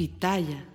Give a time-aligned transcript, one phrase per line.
[0.00, 0.66] Pitaya.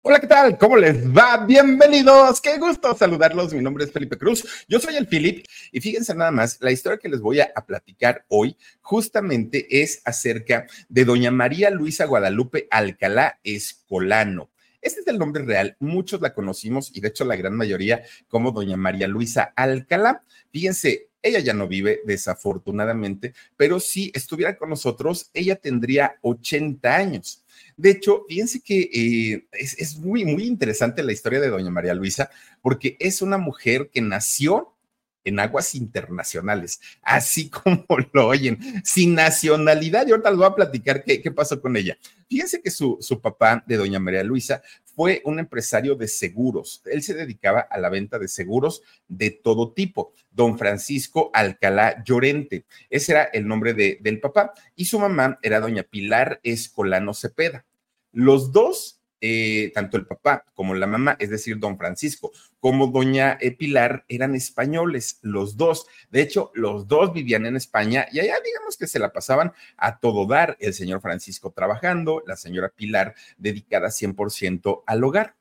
[0.00, 0.56] Hola, ¿qué tal?
[0.56, 1.44] ¿Cómo les va?
[1.44, 2.40] Bienvenidos.
[2.40, 3.52] Qué gusto saludarlos.
[3.52, 4.64] Mi nombre es Felipe Cruz.
[4.66, 7.66] Yo soy el Philip y fíjense nada más, la historia que les voy a, a,
[7.66, 14.48] platicar hoy justamente es acerca de doña María Luisa Guadalupe Alcalá Escolano.
[14.80, 18.52] Este es el nombre real, muchos la conocimos y de hecho la gran mayoría como
[18.52, 20.24] doña María Luisa Alcalá.
[20.50, 27.43] Fíjense, ella ya no vive, desafortunadamente, pero si estuviera con nosotros, ella tendría 80 años.
[27.76, 31.94] De hecho, fíjense que eh, es, es muy, muy interesante la historia de doña María
[31.94, 32.30] Luisa,
[32.62, 34.73] porque es una mujer que nació
[35.24, 40.06] en aguas internacionales, así como lo oyen, sin nacionalidad.
[40.06, 41.96] Y ahorita les voy a platicar qué, qué pasó con ella.
[42.28, 44.62] Fíjense que su, su, papá de doña María Luisa
[44.94, 46.82] fue un empresario de seguros.
[46.86, 50.12] Él se dedicaba a la venta de seguros de todo tipo.
[50.30, 52.64] Don Francisco Alcalá Llorente.
[52.90, 54.52] Ese era el nombre de, del papá.
[54.76, 57.64] Y su mamá era doña Pilar Escolano Cepeda.
[58.12, 58.93] Los dos
[59.26, 62.30] eh, tanto el papá como la mamá, es decir, don Francisco,
[62.60, 65.86] como doña eh, Pilar, eran españoles, los dos.
[66.10, 69.98] De hecho, los dos vivían en España y allá digamos que se la pasaban a
[69.98, 75.36] todo dar, el señor Francisco trabajando, la señora Pilar dedicada 100% al hogar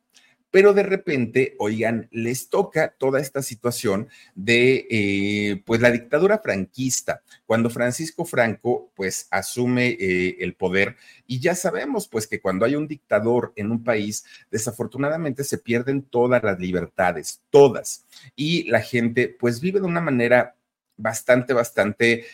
[0.53, 7.23] pero de repente, oigan, les toca toda esta situación de, eh, pues, la dictadura franquista,
[7.47, 12.75] cuando Francisco Franco, pues, asume eh, el poder y ya sabemos, pues, que cuando hay
[12.75, 19.29] un dictador en un país, desafortunadamente se pierden todas las libertades, todas, y la gente,
[19.29, 20.55] pues, vive de una manera
[20.97, 22.25] bastante, bastante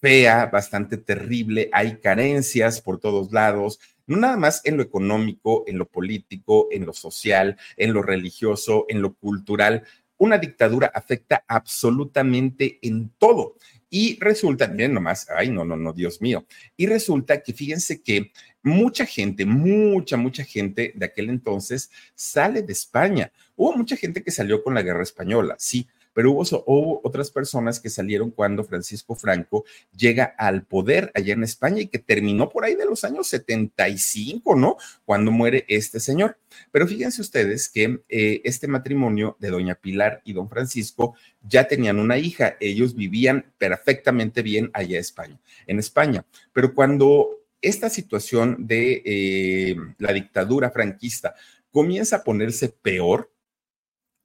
[0.00, 5.78] fea, bastante terrible, hay carencias por todos lados, no nada más en lo económico, en
[5.78, 9.84] lo político, en lo social, en lo religioso, en lo cultural.
[10.16, 13.54] Una dictadura afecta absolutamente en todo.
[13.88, 16.44] Y resulta, miren nomás, ay, no, no, no, Dios mío.
[16.76, 18.32] Y resulta que fíjense que
[18.64, 23.30] mucha gente, mucha, mucha gente de aquel entonces sale de España.
[23.54, 25.86] Hubo mucha gente que salió con la guerra española, sí,
[26.20, 29.64] pero hubo, otras personas que salieron cuando Francisco Franco
[29.96, 34.54] llega al poder allá en España y que terminó por ahí de los años 75,
[34.54, 34.76] ¿no?
[35.06, 36.36] Cuando muere este señor.
[36.70, 41.98] Pero fíjense ustedes que eh, este matrimonio de doña Pilar y don Francisco ya tenían
[41.98, 46.26] una hija, ellos vivían perfectamente bien allá en España, en España.
[46.52, 47.30] Pero cuando
[47.62, 51.34] esta situación de eh, la dictadura franquista
[51.70, 53.29] comienza a ponerse peor,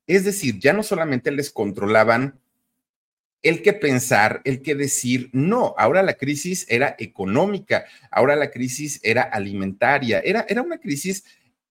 [0.07, 2.39] es decir, ya no solamente les controlaban
[3.41, 8.99] el que pensar, el que decir, no, ahora la crisis era económica, ahora la crisis
[9.03, 11.25] era alimentaria, era, era una crisis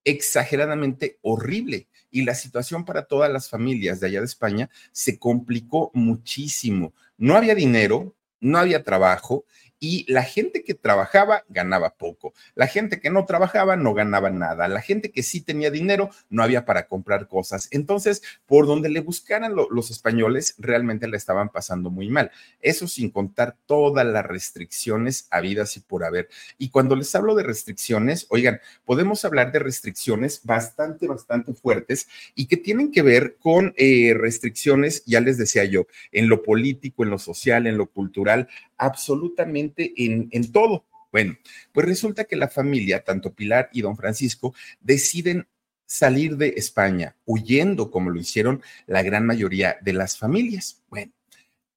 [0.04, 5.90] exageradamente horrible y la situación para todas las familias de allá de España se complicó
[5.94, 6.94] muchísimo.
[7.16, 9.44] No había dinero, no había trabajo
[9.86, 14.66] y la gente que trabajaba ganaba poco, la gente que no trabajaba no ganaba nada,
[14.66, 17.68] la gente que sí tenía dinero no había para comprar cosas.
[17.70, 22.30] Entonces, por donde le buscaran lo, los españoles, realmente le estaban pasando muy mal.
[22.62, 26.30] Eso sin contar todas las restricciones habidas y por haber.
[26.56, 32.46] Y cuando les hablo de restricciones, oigan, podemos hablar de restricciones bastante, bastante fuertes y
[32.46, 37.10] que tienen que ver con eh, restricciones, ya les decía yo, en lo político, en
[37.10, 40.84] lo social, en lo cultural, absolutamente en, todo.
[41.12, 41.36] Bueno,
[41.72, 45.46] pues resulta que la familia, tanto Pilar y don Francisco, deciden
[45.86, 50.82] salir de España, huyendo como lo hicieron la gran mayoría de las familias.
[50.88, 51.12] Bueno,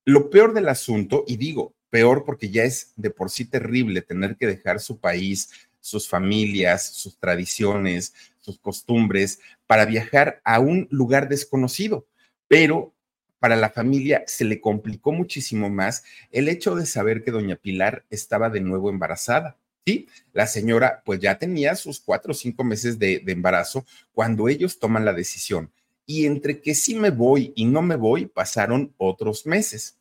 [0.04, 4.36] lo peor del asunto, y digo peor porque ya es de por sí terrible tener
[4.36, 11.28] que dejar su país, sus familias, sus tradiciones, sus costumbres, para viajar a un lugar
[11.28, 12.06] desconocido,
[12.46, 12.94] pero
[13.38, 18.04] para la familia se le complicó muchísimo más el hecho de saber que doña Pilar
[18.10, 19.56] estaba de nuevo embarazada.
[19.86, 24.78] Sí, la señora pues ya tenía sus cuatro o cinco meses de, embarazo cuando ellos
[24.78, 25.70] toman la decisión.
[26.04, 29.96] Y entre que sí me voy y no me voy, pasaron otros meses.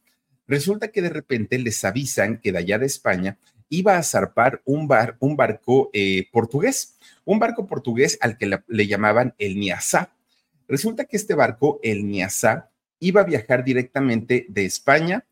[0.48, 3.38] Resulta que de repente les avisan que de allá de España
[3.70, 8.88] iba a zarpar un, bar, un barco eh, portugués, un barco portugués al que le
[8.88, 10.14] llamaban el Niazá.
[10.68, 15.26] Resulta que este barco, el Niazá, iba a viajar directamente de España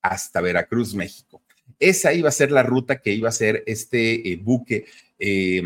[0.00, 1.42] hasta Veracruz, México.
[1.78, 4.86] Esa iba a ser la ruta que iba a ser este eh, buque
[5.18, 5.62] eh,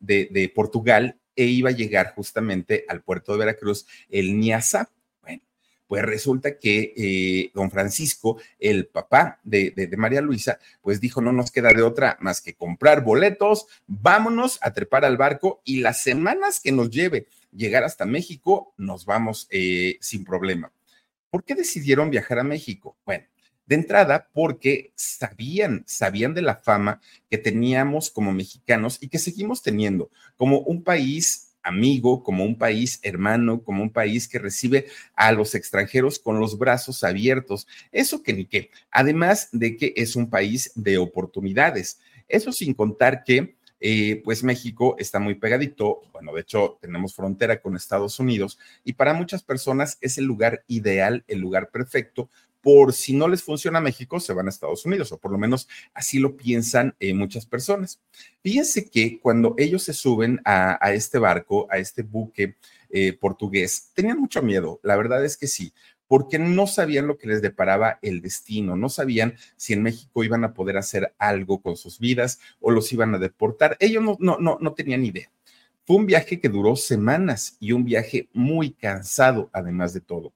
[0.00, 4.90] de, Portugal e iba a llegar justamente al puerto de Veracruz, el Niasa.
[5.22, 5.42] Bueno,
[5.86, 11.52] pues resulta que eh, don Francisco, el papá de, María Luisa, pues dijo, no nos
[11.52, 16.60] queda de otra más que comprar boletos, vámonos a trepar al barco y las semanas
[16.60, 20.72] que nos lleve llegar hasta México, nos vamos eh, sin problema.
[21.30, 22.96] ¿Por qué decidieron viajar a México?
[23.04, 23.24] Bueno,
[23.66, 29.62] De entrada, porque sabían, sabían de la fama que teníamos como mexicanos y que seguimos
[29.62, 35.32] teniendo como un país amigo, como un país hermano, como un país que recibe a
[35.32, 37.66] los extranjeros con los brazos abiertos.
[37.92, 38.70] Eso que ni qué.
[38.90, 42.00] Además de que es un país de oportunidades.
[42.26, 47.60] Eso sin contar que eh, pues México está muy pegadito, bueno, de hecho tenemos frontera
[47.60, 52.28] con Estados Unidos y para muchas personas es el lugar ideal, el lugar perfecto.
[52.60, 55.68] Por si no les funciona México, se van a Estados Unidos, o por lo menos
[55.94, 58.00] así lo piensan eh, muchas personas.
[58.42, 62.56] Fíjense que cuando ellos se suben a, este barco, a este buque
[62.90, 65.72] eh, portugués, tenían mucho miedo, la verdad es que sí,
[66.08, 70.42] porque no sabían lo que les deparaba el destino, no sabían si en México iban
[70.44, 73.76] a poder hacer algo con sus vidas o los iban a deportar.
[73.78, 75.30] Ellos no, no, no, no tenían idea.
[75.86, 80.32] Fue un viaje que duró semanas y un viaje muy cansado, además de todo.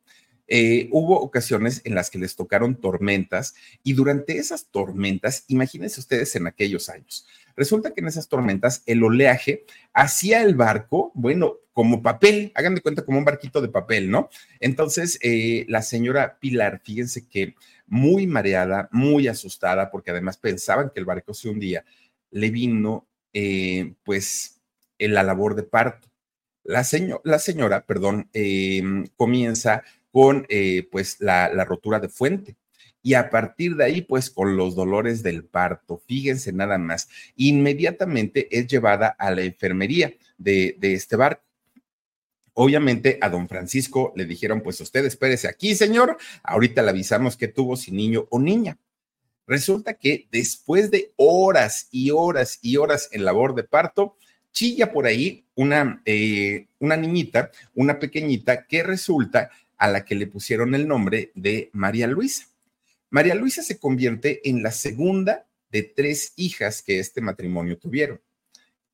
[0.54, 6.36] Eh, hubo ocasiones en las que les tocaron tormentas y durante esas tormentas, imagínense ustedes
[6.36, 7.26] en aquellos años,
[7.56, 9.64] resulta que en esas tormentas el oleaje
[9.94, 14.28] hacía el barco, bueno, como papel, hagan de cuenta como un barquito de papel, ¿no?
[14.60, 17.54] Entonces, eh, la señora Pilar, fíjense que
[17.86, 21.82] muy mareada, muy asustada, porque además pensaban que el barco se hundía,
[22.30, 24.60] le vino, eh, pues,
[24.98, 26.10] en la labor de parto.
[26.62, 26.86] La,
[27.24, 32.56] la señora, perdón, em, comienza con, eh, pues, la, rotura de fuente
[33.02, 38.46] y a partir de ahí, pues con los dolores del parto, fíjense nada más, inmediatamente
[38.56, 41.42] es llevada a la enfermería de, de, este barco.
[42.54, 47.48] Obviamente a don Francisco le dijeron, pues usted espérese aquí, señor, ahorita le avisamos que
[47.48, 48.78] tuvo si niño o niña.
[49.46, 54.16] Resulta que después de horas y horas y horas en labor de parto,
[54.52, 59.50] chilla por ahí una, eh, una niñita, una pequeñita, que resulta
[59.82, 62.46] a la que le pusieron el nombre de María Luisa.
[63.10, 68.20] María Luisa se convierte en la segunda de tres hijas que este matrimonio tuvieron.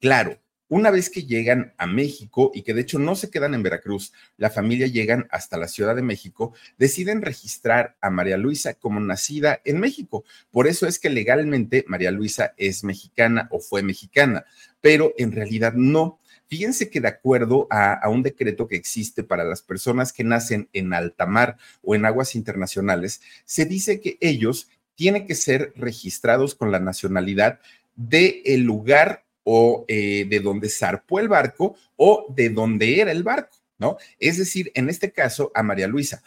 [0.01, 0.39] Claro,
[0.69, 4.15] una vez que llegan a México y que de hecho no se quedan en Veracruz,
[4.39, 9.61] la familia llegan hasta la Ciudad de México, deciden registrar a María Luisa como nacida
[9.67, 10.25] en México.
[10.51, 14.47] Por eso es que legalmente María Luisa es mexicana o fue mexicana,
[14.81, 16.19] pero en realidad no.
[16.49, 20.95] Fíjense que de acuerdo a, un decreto que existe para las personas que nacen en
[20.95, 26.73] alta mar o en aguas internacionales, se dice que ellos tienen que ser registrados con
[26.73, 27.61] la nacionalidad
[27.95, 33.23] del el lugar o eh, de donde zarpó el barco o de donde era el
[33.23, 33.99] barco, ¿no?
[34.19, 36.23] Es decir, en este caso, a María Luisa,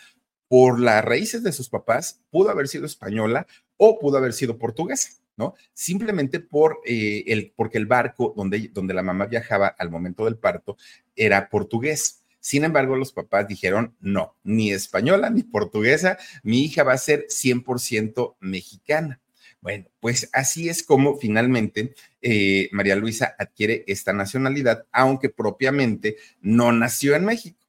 [0.47, 3.47] por las raíces de sus papás, pudo haber sido española
[3.77, 5.55] o pudo haber sido portuguesa, ¿no?
[5.73, 10.37] Simplemente por eh, el, porque el barco donde, donde la mamá viajaba al momento del
[10.37, 10.77] parto
[11.15, 12.23] era portugués.
[12.39, 17.27] Sin embargo, los papás dijeron, no, ni española ni portuguesa, mi hija va a ser
[17.29, 19.19] 100% mexicana.
[19.61, 21.93] Bueno, pues así es como finalmente
[22.23, 27.60] eh, María Luisa adquiere esta nacionalidad, aunque propiamente no nació en México.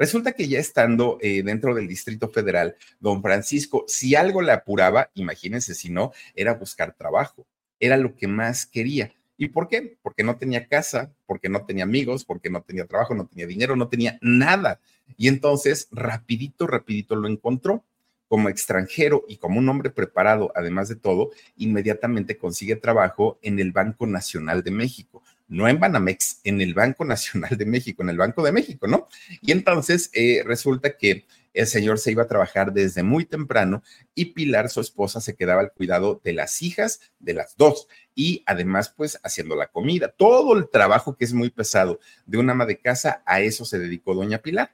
[0.00, 5.10] Resulta que ya estando eh, dentro del Distrito Federal, don Francisco, si algo le apuraba,
[5.12, 7.46] imagínense si no, era buscar trabajo.
[7.78, 9.12] Era lo que más quería.
[9.36, 9.98] ¿Y por qué?
[10.00, 13.76] Porque no tenía casa, porque no tenía amigos, porque no tenía trabajo, no tenía dinero,
[13.76, 14.80] no tenía nada.
[15.18, 17.84] Y entonces, rapidito, rapidito lo encontró
[18.26, 23.72] como extranjero y como un hombre preparado, además de todo, inmediatamente consigue trabajo en el
[23.72, 28.16] Banco Nacional de México, no en Banamex, en el Banco Nacional de México, en el
[28.16, 29.08] Banco de México, ¿no?
[29.42, 33.82] Y entonces eh, resulta que el señor se iba a trabajar desde muy temprano
[34.14, 38.44] y Pilar, su esposa, se quedaba al cuidado de las hijas de las dos y
[38.46, 42.66] además pues haciendo la comida, todo el trabajo que es muy pesado de una ama
[42.66, 44.72] de casa, a eso se dedicó doña Pilar.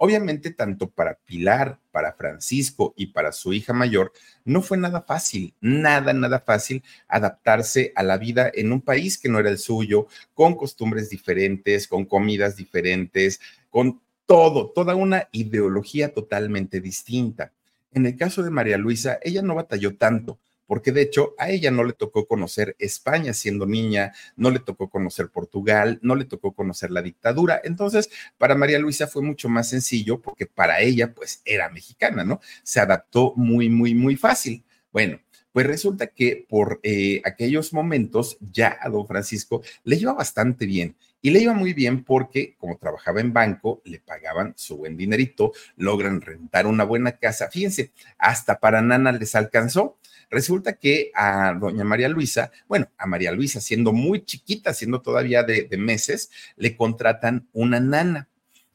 [0.00, 4.12] Obviamente, tanto para Pilar, para Francisco y para su hija mayor,
[4.44, 9.28] no fue nada fácil, nada, nada fácil adaptarse a la vida en un país que
[9.28, 13.40] no era el suyo, con costumbres diferentes, con comidas diferentes,
[13.70, 17.52] con todo, toda una ideología totalmente distinta.
[17.92, 21.72] En el caso de María Luisa, ella no batalló tanto porque de hecho a ella
[21.72, 26.52] no le tocó conocer España siendo niña, no le tocó conocer Portugal, no le tocó
[26.52, 27.60] conocer la dictadura.
[27.64, 32.40] Entonces, para María Luisa fue mucho más sencillo porque para ella, pues, era mexicana, ¿no?
[32.62, 34.62] Se adaptó muy, muy, muy fácil.
[34.92, 35.18] Bueno,
[35.52, 40.96] pues resulta que por eh, aquellos momentos ya a don Francisco le iba bastante bien.
[41.20, 45.52] Y le iba muy bien porque, como trabajaba en banco, le pagaban su buen dinerito,
[45.76, 47.50] logran rentar una buena casa.
[47.50, 49.98] Fíjense, hasta para Nana les alcanzó.
[50.30, 55.42] Resulta que a doña María Luisa, bueno, a María Luisa, siendo muy chiquita, siendo todavía
[55.42, 58.28] de, meses, le contratan una nana.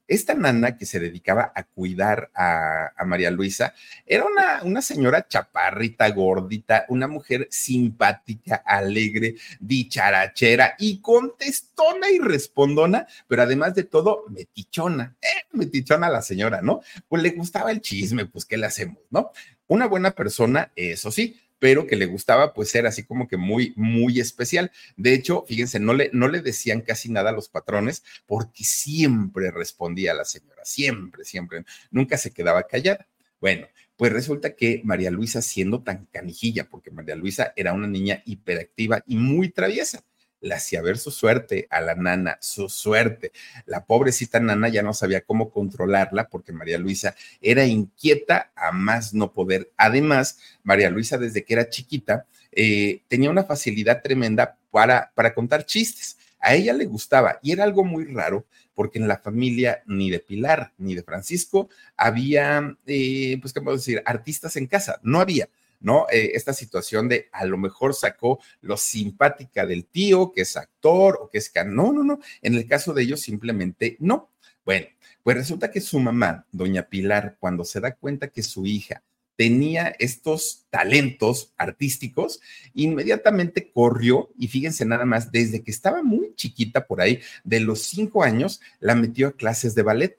[0.08, 3.74] Esta nana que se dedicaba a cuidar a, María Luisa
[4.06, 13.08] era una, una, señora chaparrita, gordita, una mujer simpática, alegre, dicharachera y contestona y respondona,
[13.28, 16.82] pero además de todo, metichona, eh, metichona la señora, ¿no?
[17.08, 19.32] Pues le gustaba el chisme, pues ¿qué le hacemos, no?
[19.68, 23.72] Una buena persona, eso sí, pero que le gustaba pues ser así como que muy,
[23.78, 24.70] muy especial.
[24.98, 29.50] De hecho, fíjense, no le, no le decían casi nada a los patrones porque siempre
[29.50, 33.08] respondía a la señora, siempre, siempre, nunca se quedaba callada.
[33.40, 38.22] Bueno, pues resulta que María Luisa, siendo tan canijilla, porque María Luisa era una niña
[38.26, 40.04] hiperactiva y muy traviesa,
[40.44, 43.32] le hacía ver su suerte a la nana, su suerte.
[43.66, 49.14] La pobrecita nana ya no sabía cómo controlarla porque María Luisa era inquieta a más
[49.14, 49.72] no poder.
[49.78, 55.66] Además, María Luisa desde que era chiquita eh, tenía una facilidad tremenda para, para contar
[55.66, 56.18] chistes.
[56.40, 58.46] A ella le gustaba y era algo muy raro
[58.76, 63.78] porque en la familia ni de Pilar ni de Francisco había, eh, pues, ¿qué puedo
[63.78, 64.02] decir?
[64.06, 65.48] Artistas en casa, no había.
[65.84, 66.08] ¿No?
[66.12, 71.20] Eh, esta situación de a lo mejor sacó lo simpática del tío, que es actor
[71.22, 71.76] o que es can.
[71.76, 72.20] No, no, no.
[72.42, 74.32] En el caso de ellos simplemente no.
[74.66, 74.88] Bueno,
[75.22, 79.04] pues resulta que su mamá, doña Pilar, cuando se da cuenta que su hija
[79.36, 82.40] tenía estos talentos artísticos,
[82.74, 87.82] inmediatamente corrió y fíjense nada más, desde que estaba muy chiquita por ahí, de los
[87.82, 90.18] cinco años, la metió a clases de ballet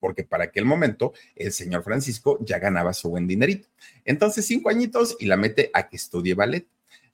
[0.00, 3.68] porque para aquel momento el señor Francisco ya ganaba su buen dinerito.
[4.04, 6.66] Entonces, cinco añitos y la mete a que estudie ballet.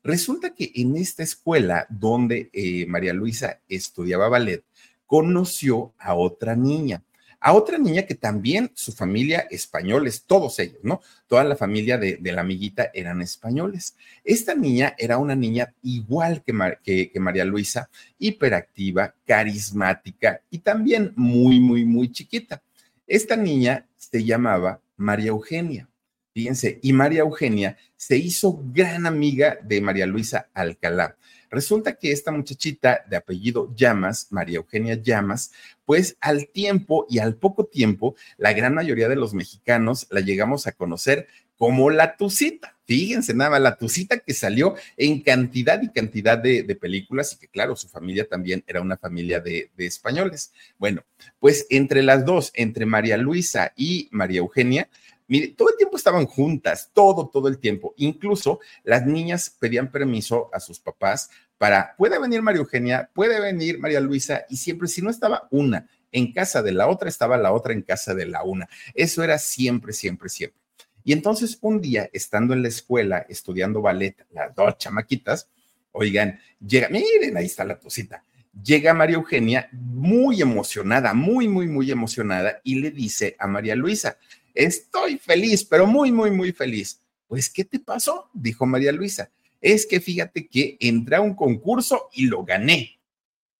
[0.02, 4.62] Resulta que en esta escuela donde eh, María Luisa estudiaba ballet,
[5.06, 7.02] conoció a otra niña,
[7.40, 11.00] a otra niña que también su familia españoles, todos ellos, ¿no?
[11.26, 13.96] Toda la familia de, la amiguita eran españoles.
[14.24, 17.88] Esta niña era una niña igual que, que María Luisa,
[18.18, 22.62] hiperactiva, carismática y también muy, muy, muy chiquita.
[23.06, 25.90] Esta niña se llamaba María Eugenia.
[26.32, 31.16] Fíjense, y María Eugenia se hizo gran amiga de María Luisa Alcalá.
[31.50, 35.52] Resulta que esta muchachita de apellido Llamas, María Eugenia Llamas,
[35.84, 40.66] pues al tiempo y al poco tiempo, la gran mayoría de los mexicanos la llegamos
[40.66, 42.76] a conocer como la Tucita.
[42.86, 47.76] Fíjense nada la Tucita que salió en cantidad y cantidad de, películas y que claro,
[47.76, 50.52] su familia también era una familia de, de, españoles.
[50.78, 51.02] Bueno,
[51.38, 54.88] pues entre las dos, entre María Luisa y María Eugenia,
[55.28, 57.94] mire, todo el tiempo estaban juntas, todo, todo el tiempo.
[57.96, 63.78] Incluso las niñas pedían permiso a sus papás para, puede venir María Eugenia, puede venir
[63.78, 67.52] María Luisa, y siempre, si no estaba una en casa de la otra, estaba la
[67.52, 68.68] otra en casa de la una.
[68.94, 70.63] Eso era siempre, siempre, siempre.
[71.04, 75.48] Y entonces un día, estando en la escuela estudiando ballet, las dos chamaquitas,
[75.92, 78.24] oigan, llega, miren, ahí está la tosita.
[78.62, 84.16] Llega María Eugenia muy emocionada, muy, muy, muy emocionada y le dice a María Luisa,
[84.54, 87.00] estoy feliz, pero muy, muy, muy feliz.
[87.26, 88.30] Pues, ¿qué te pasó?
[88.32, 89.30] Dijo María Luisa.
[89.60, 92.98] Es que fíjate que entré a un concurso y lo gané.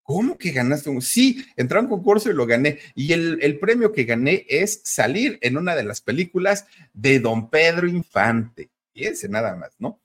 [0.05, 1.01] ¿Cómo que ganaste un?
[1.01, 2.77] Sí, entré a un concurso y lo gané.
[2.93, 7.87] Y el, premio que gané es salir en una de las películas de Don Pedro
[7.87, 8.69] Infante.
[8.93, 9.99] Fíjense nada más, ¿no?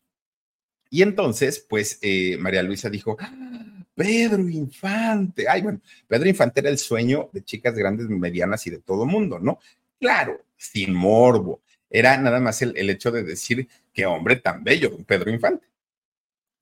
[0.88, 5.46] Y entonces, pues, eh, María Luisa dijo, ah, Pedro Infante.
[5.46, 9.38] Ay, bueno, Pedro Infante era el sueño de chicas grandes, medianas y de todo mundo,
[9.38, 9.58] ¿no?
[10.00, 11.60] Claro, sin morbo.
[11.90, 15.69] Era nada más el, hecho de decir qué hombre tan bello, don Pedro Infante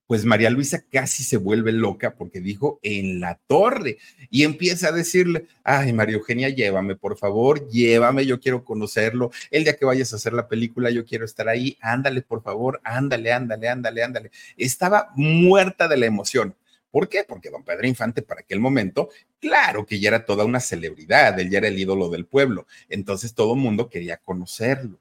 [0.08, 3.98] pues María Luisa casi se vuelve loca porque dijo en la torre
[4.30, 9.64] y empieza a decirle, ay María Eugenia, llévame, por favor, llévame, yo quiero conocerlo, el
[9.64, 13.32] día que vayas a hacer la película, yo quiero estar ahí, ándale, por favor, ándale,
[13.32, 14.30] ándale, ándale, ándale.
[14.56, 16.56] Estaba muerta de la emoción.
[16.90, 17.24] ¿Por qué?
[17.28, 21.50] Porque don Pedro Infante para aquel momento, claro que ya era toda una celebridad, él
[21.50, 24.98] ya era el ídolo del pueblo, entonces todo el mundo quería conocerlo.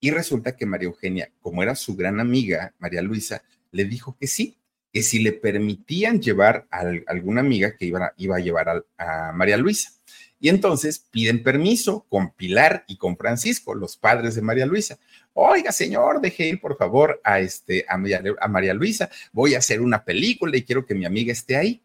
[0.00, 4.26] Y resulta que María Eugenia, como era su gran amiga, María Luisa, le dijo que
[4.26, 4.58] sí,
[4.92, 9.56] que si le permitían llevar a, alguna amiga que iba, iba a llevar a, María
[9.56, 9.92] Luisa.
[10.40, 14.98] Y entonces piden permiso con Pilar y con Francisco, los padres de María Luisa.
[15.32, 17.94] Oiga, señor, deje ir por favor a, este, a,
[18.40, 19.10] a María Luisa.
[19.32, 21.82] Voy a hacer una película y quiero que mi amiga esté ahí.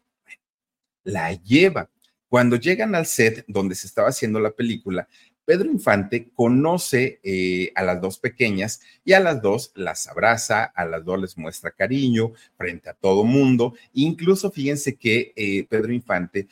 [1.02, 1.90] La lleva.
[2.28, 5.08] Cuando llegan al set donde se estaba haciendo la película,
[5.44, 10.84] Pedro Infante conoce eh, a las dos pequeñas y a las dos las abraza, a
[10.84, 13.74] las dos les muestra cariño frente a todo mundo.
[13.92, 16.48] Incluso fíjense que eh, Pedro Infante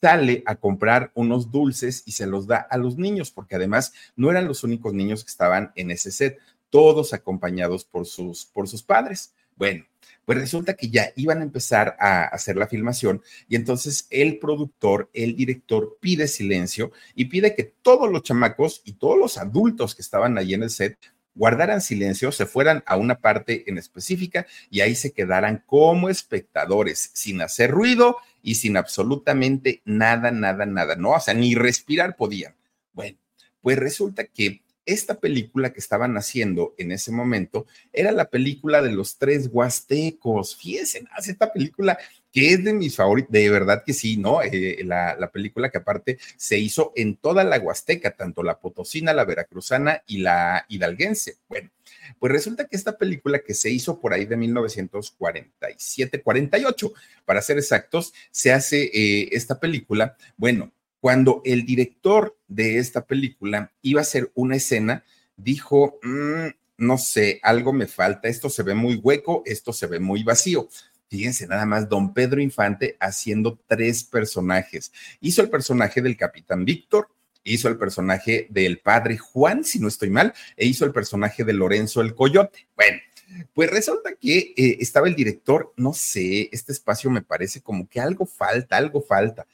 [0.00, 4.30] sale a comprar unos dulces y se los da a los niños, porque además no
[4.30, 8.82] eran los únicos niños que estaban en ese set, todos acompañados por sus, por sus
[8.82, 9.32] padres.
[9.56, 9.84] Bueno,
[10.24, 15.10] Pues resulta que ya iban a empezar a hacer la filmación y entonces el productor,
[15.12, 20.02] el director pide silencio y pide que todos los chamacos y todos los adultos que
[20.02, 20.98] estaban allí en el set
[21.34, 27.10] guardaran silencio, se fueran a una parte en específica y ahí se quedaran como espectadores,
[27.12, 31.10] sin hacer ruido y sin absolutamente nada, nada, nada, ¿no?
[31.10, 32.54] O sea, ni respirar podían.
[32.92, 33.18] Bueno,
[33.60, 38.92] pues resulta que esta película que estaban haciendo en ese momento era la película de
[38.92, 40.56] los tres huastecos.
[40.56, 41.98] Fíjense, hace esta película
[42.34, 44.42] que es de mis favoritos, de verdad que sí, ¿no?
[44.42, 49.12] Eh, la, la, película que aparte se hizo en toda la Huasteca, tanto la potosina,
[49.12, 51.36] la veracruzana y la hidalguense.
[51.48, 51.70] Bueno,
[52.18, 56.92] pues resulta que esta película que se hizo por ahí de 1947, 48,
[57.24, 60.72] para ser exactos, se hace eh, esta película, bueno,
[61.04, 65.04] cuando el director de esta película iba a hacer una escena,
[65.36, 66.46] dijo, mm,
[66.78, 70.66] no sé, algo me falta, esto se ve muy hueco, esto se ve muy vacío.
[71.10, 74.92] Fíjense nada más, don Pedro Infante haciendo tres personajes.
[75.20, 77.08] Hizo el personaje del capitán Víctor,
[77.42, 81.52] hizo el personaje del padre Juan, si no estoy mal, e hizo el personaje de
[81.52, 82.66] Lorenzo el Coyote.
[82.74, 82.96] Bueno,
[83.52, 88.00] pues resulta que eh, estaba el director, no sé, este espacio me parece como que
[88.00, 89.46] algo falta, algo falta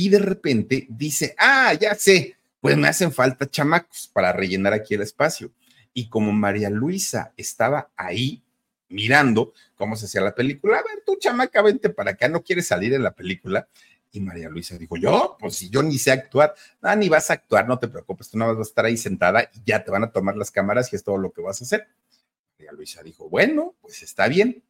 [0.00, 4.94] y de repente dice, ah, ya sé, pues me hacen falta chamacos para rellenar aquí
[4.94, 5.52] el espacio.
[5.92, 8.42] Y como María Luisa estaba ahí
[8.88, 12.66] mirando cómo se hacía la película, a ver, tú chamaca, vente para acá, no quieres
[12.66, 13.68] salir en la película.
[14.10, 17.34] Y María Luisa dijo, yo, pues si yo ni sé actuar, no, ni vas a
[17.34, 20.04] actuar, no te preocupes, tú no vas a estar ahí sentada y ya te van
[20.04, 21.88] a tomar las cámaras y es todo lo que vas a hacer.
[22.56, 24.62] María Luisa dijo, bueno, pues está bien.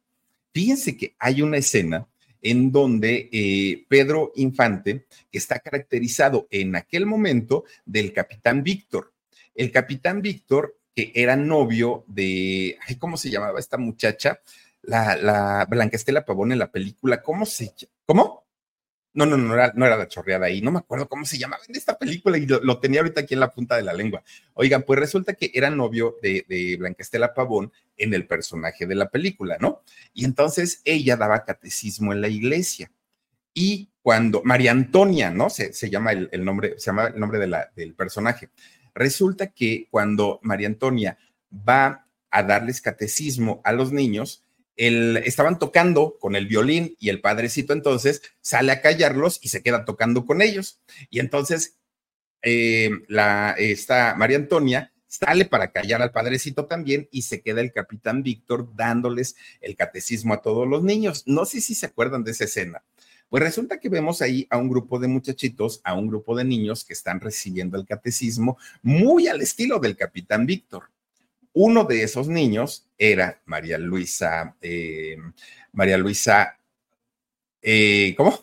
[0.51, 2.05] Fíjense que hay una escena
[2.41, 9.13] en donde eh, Pedro Infante está caracterizado en aquel momento del capitán Víctor.
[9.53, 14.39] El capitán Víctor, que era novio de, ¿cómo se llamaba esta muchacha?
[14.81, 17.93] La, la Blanca Estela Pavón en la película, ¿cómo se llama?
[18.05, 18.40] ¿Cómo?
[19.13, 21.61] No, no, no era, no era la chorreada ahí, no me acuerdo cómo se llamaba
[21.67, 24.23] en esta película y lo, tenía ahorita aquí en la punta de la lengua.
[24.53, 28.95] Oigan, pues resulta que era novio de, de Blanca Estela Pavón en el personaje de
[28.95, 29.81] la película, ¿no?
[30.13, 32.89] Y entonces ella daba catecismo en la iglesia.
[33.53, 35.49] Y cuando María Antonia, ¿no?
[35.49, 38.49] Se, se llama el, el, nombre, se llama el nombre de del personaje.
[38.93, 41.17] Resulta que cuando María Antonia
[41.51, 44.43] va a darles catecismo a los niños,
[44.75, 49.85] estaban tocando con el violín y el padrecito entonces sale a callarlos y se queda
[49.85, 50.79] tocando con ellos.
[51.09, 51.77] Y entonces
[52.41, 53.55] eh, la,
[54.17, 59.35] María Antonia sale para callar al padrecito también y se queda el capitán Víctor dándoles
[59.59, 61.23] el catecismo a todos los niños.
[61.25, 62.83] No sé si se acuerdan de esa escena.
[63.29, 66.83] Pues resulta que vemos ahí a un grupo de muchachitos, a un grupo de niños
[66.83, 70.89] que están recibiendo el catecismo muy al estilo del capitán Víctor.
[71.53, 75.17] Uno de esos niños era María Luisa, eh,
[75.73, 76.57] María Luisa,
[77.61, 78.39] eh, ¿cómo?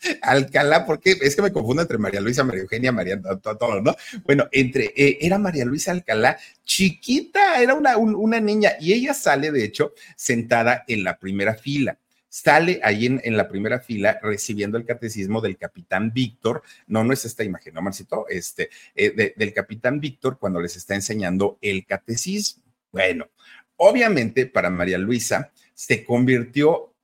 [0.22, 3.94] Alcalá, porque es que me confundo entre María Luisa, María Eugenia, María, todo, ¿no?
[4.24, 9.50] Bueno, entre, eh, era María Luisa Alcalá, chiquita, era una, una niña, y ella sale,
[9.52, 11.98] de hecho, sentada en la primera fila
[12.32, 17.26] sale ahí en, la primera fila recibiendo el catecismo del capitán Víctor, no, no es
[17.26, 22.62] esta imagen, no, Marcito, este, eh, del capitán Víctor cuando les está enseñando el catecismo.
[22.90, 23.28] Bueno,
[23.76, 26.94] obviamente para María Luisa se convirtió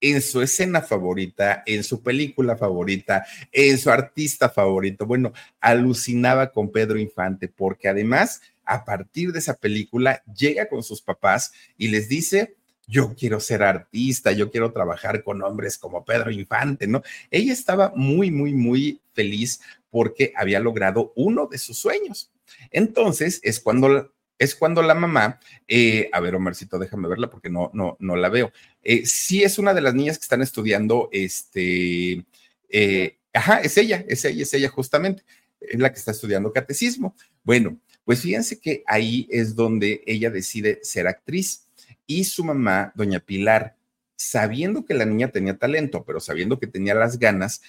[0.00, 5.06] en su escena favorita, en su película favorita, en su artista favorito.
[5.06, 11.02] Bueno, alucinaba con Pedro Infante porque además, a partir de esa película, llega con sus
[11.02, 12.57] papás y les dice,
[12.88, 17.02] yo quiero ser artista, yo quiero trabajar con hombres como Pedro Infante, ¿no?
[17.30, 22.32] Ella estaba muy, muy, muy feliz porque había logrado uno de sus sueños.
[22.70, 27.70] Entonces es cuando es cuando la mamá, eh, a ver, Omarcito, déjame verla porque no,
[27.74, 28.52] no, no la veo.
[28.82, 32.24] Eh, sí es una de las niñas que están estudiando, este,
[32.68, 35.24] eh, ajá, es ella, es ella, es ella justamente,
[35.60, 37.16] es la que está estudiando catecismo.
[37.42, 41.67] Bueno, pues fíjense que ahí es donde ella decide ser actriz
[42.08, 43.76] y su mamá, doña Pilar,
[44.16, 47.62] sabiendo que la niña tenía talento, pero sabiendo que tenía las ganas,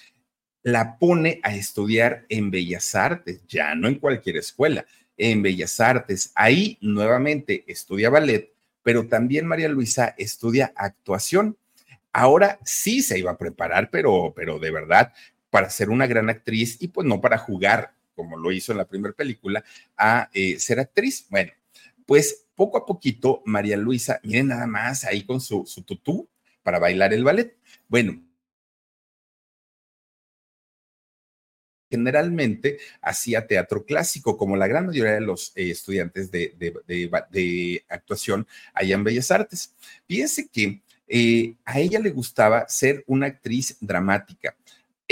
[0.62, 4.84] la pone a estudiar en Bellas Artes, ya no en cualquier escuela,
[5.16, 6.32] en Bellas Artes.
[6.34, 11.56] Ahí nuevamente estudia ballet, pero también María Luisa estudia actuación.
[12.12, 15.12] Ahora sí se iba a preparar, pero, pero de verdad,
[15.50, 18.88] para ser una gran actriz y pues no para jugar, como lo hizo en la
[18.88, 19.62] primera película,
[19.96, 21.26] a eh, ser actriz.
[21.28, 21.52] Bueno,
[22.10, 26.28] pues poco a poquito, María Luisa, miren nada más ahí con su, tutú
[26.60, 27.56] para bailar el ballet.
[27.86, 28.20] Bueno,
[31.88, 38.44] generalmente hacía teatro clásico, como la gran mayoría de los eh, estudiantes de, actuación
[38.74, 39.72] allá en Bellas Artes.
[40.08, 44.56] Fíjense que eh, a ella le gustaba ser una actriz dramática.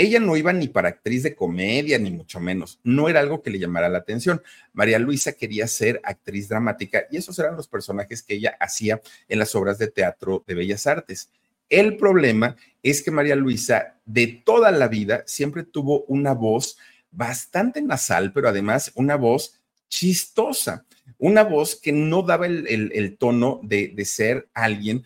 [0.01, 2.79] Ella no iba ni para actriz de comedia, ni mucho menos.
[2.85, 4.41] No era algo que le llamara la atención.
[4.71, 9.39] María Luisa quería ser actriz dramática y esos eran los personajes que ella hacía en
[9.39, 11.29] las obras de teatro de Bellas Artes.
[11.67, 16.77] El problema es que María Luisa de toda la vida siempre tuvo una voz
[17.11, 19.59] bastante nasal, pero además una voz
[19.89, 20.85] chistosa,
[21.17, 25.03] una voz que no daba el, tono de, ser alguien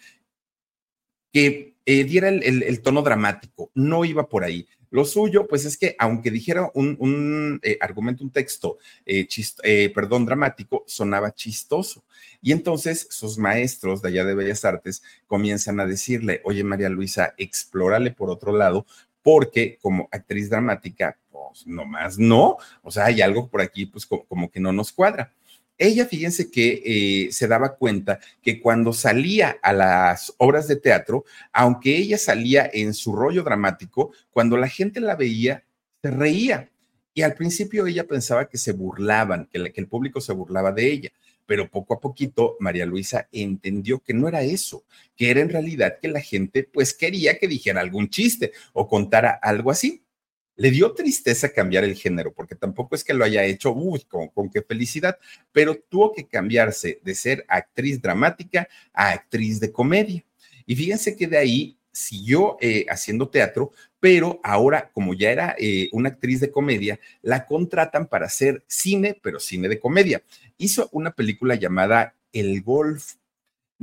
[1.31, 4.67] que eh, diera el, tono dramático, no iba por ahí.
[4.93, 8.77] Lo suyo, pues es que aunque dijera un, eh, argumento, un texto,
[9.07, 9.27] eh,
[9.63, 12.03] eh, perdón, dramático, sonaba chistoso.
[12.43, 17.33] Y entonces sus maestros de allá de Bellas Artes comienzan a decirle, oye María Luisa,
[17.39, 18.85] explórale por otro lado,
[19.23, 24.51] porque como actriz dramática, pues nomás no, o sea, hay algo por aquí, pues como
[24.51, 25.33] que no nos cuadra.
[25.77, 31.25] Ella, fíjense que eh, se daba cuenta que cuando salía a las obras de teatro,
[31.51, 35.63] aunque ella salía en su rollo dramático, cuando la gente la veía,
[36.01, 36.69] se reía.
[37.13, 40.91] Y al principio ella pensaba que se burlaban, que, que el público se burlaba de
[40.91, 41.11] ella
[41.45, 45.97] pero poco a poquito María Luisa entendió que no era eso, que era en realidad
[46.01, 50.02] que la gente pues quería que dijera algún chiste o contara algo así.
[50.55, 54.49] Le dio tristeza cambiar el género, porque tampoco es que lo haya hecho, uy, con,
[54.49, 55.17] qué felicidad,
[55.51, 60.23] pero tuvo que cambiarse de ser actriz dramática a actriz de comedia.
[60.65, 65.89] Y fíjense que de ahí siguió eh, haciendo teatro, pero ahora, como ya era eh,
[65.91, 70.23] una actriz de comedia, la contratan para hacer cine, pero cine de comedia.
[70.57, 73.15] Hizo una película llamada El Golf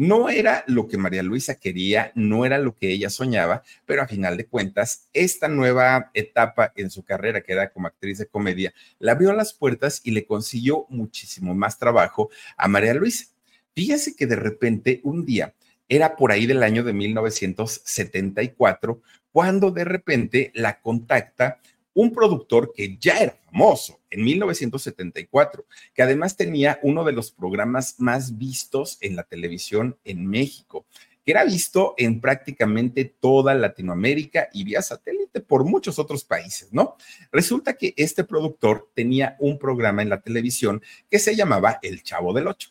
[0.01, 4.09] no era lo que María Luisa quería, no era lo que ella soñaba, pero a
[4.09, 8.73] final de cuentas, esta nueva etapa en su carrera, que era como actriz de comedia,
[8.99, 13.27] le abrió las puertas y le consiguió muchísimo más trabajo a María Luisa.
[13.75, 15.53] Fíjese que de repente un día,
[15.87, 21.61] era por ahí del año de 1974, cuando de repente la contacta
[21.95, 27.97] un productor que ya era famoso en 1974, que además tenía uno de los programas
[27.99, 30.87] más vistos en la televisión en México,
[31.25, 36.97] que era visto en prácticamente toda Latinoamérica y vía satélite por muchos otros países, ¿no?
[37.31, 42.33] Resulta que este productor tenía un programa en la televisión que se llamaba El Chavo
[42.33, 42.71] del Ocho.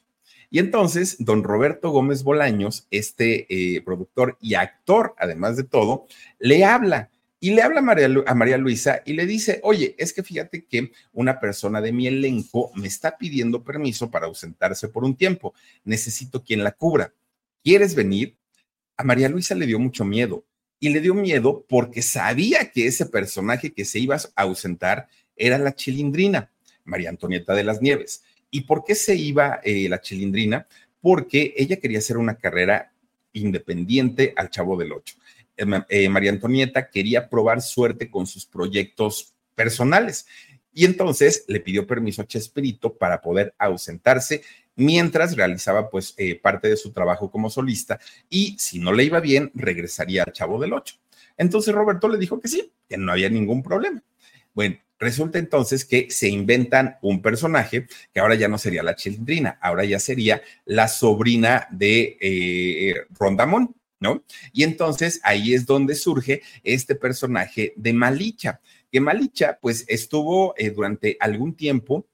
[0.52, 6.08] Y entonces, don Roberto Gómez Bolaños, este eh, productor y actor, además de todo,
[6.40, 10.66] le habla y le habla a María, Luisa y le dice, oye, es que fíjate
[10.66, 15.54] que una persona de mi elenco me está pidiendo permiso para ausentarse por un tiempo.
[15.86, 17.14] Necesito quien la cubra.
[17.64, 18.36] ¿Quieres venir?
[18.98, 20.44] A María Luisa le dio mucho miedo.
[20.82, 25.58] Y le dio miedo porque sabía que ese personaje que se iba a ausentar era
[25.58, 26.52] la chilindrina,
[26.84, 28.24] María Antonieta de las Nieves.
[28.52, 30.68] ¿Y por qué se iba eh, la chilindrina?
[31.02, 32.92] Porque ella quería hacer una carrera
[33.32, 35.16] independiente al Chavo del Ocho.
[35.90, 40.26] Eh, María Antonieta quería probar suerte con sus proyectos personales.
[40.74, 44.42] Y entonces le pidió permiso a Chespirito para poder ausentarse
[44.80, 49.20] mientras realizaba pues eh, parte de su trabajo como solista y si no le iba
[49.20, 50.96] bien regresaría al Chavo del Ocho.
[51.38, 54.02] Entonces Roberto le dijo que sí, que no había ningún problema.
[54.54, 59.58] Bueno, resulta entonces que se inventan un personaje que ahora ya no sería la chilindrina,
[59.62, 63.76] ahora ya sería la sobrina de eh, Rondamón.
[64.00, 64.24] ¿No?
[64.54, 70.72] Y entonces ahí es donde surge este personaje de Malicha, que Malicha pues estuvo eh,
[70.72, 72.08] durante algún tiempo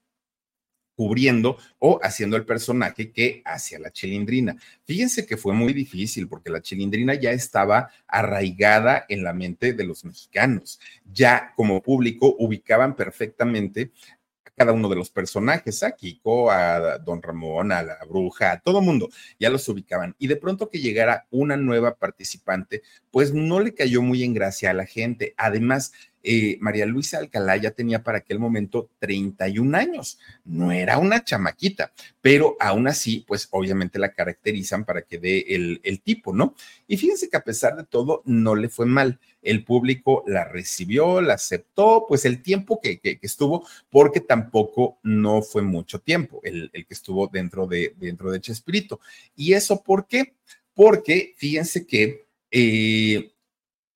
[0.96, 4.56] cubriendo o haciendo el personaje que hacía la chilindrina.
[4.86, 9.84] Fíjense que fue muy difícil porque la chilindrina ya estaba arraigada en la mente de
[9.84, 10.80] los mexicanos.
[11.12, 13.92] Ya como público ubicaban perfectamente
[14.56, 18.82] cada uno de los personajes, a Kiko, a Don Ramón, a la bruja, a todo
[18.82, 20.16] mundo, ya los ubicaban.
[20.18, 24.72] Y de pronto que llegara una nueva participante, pues no le cayó muy en gracia
[24.72, 25.34] a la gente.
[25.38, 25.92] Además,
[26.26, 31.94] eh, María Luisa Alcalá ya tenía para aquel momento 31 años, no era una chamaquita,
[32.20, 36.56] pero aún así, pues obviamente la caracterizan para que dé el, tipo, ¿no?
[36.88, 39.20] Y fíjense que a pesar de todo, no le fue mal.
[39.42, 45.44] El público la recibió, la aceptó, pues el tiempo que, que, estuvo, porque tampoco no
[45.44, 49.00] fue mucho tiempo el, el, que estuvo dentro de, dentro de Chespirito.
[49.36, 50.34] ¿Y eso por qué?
[50.74, 52.26] Porque fíjense que
[52.58, 53.35] eh,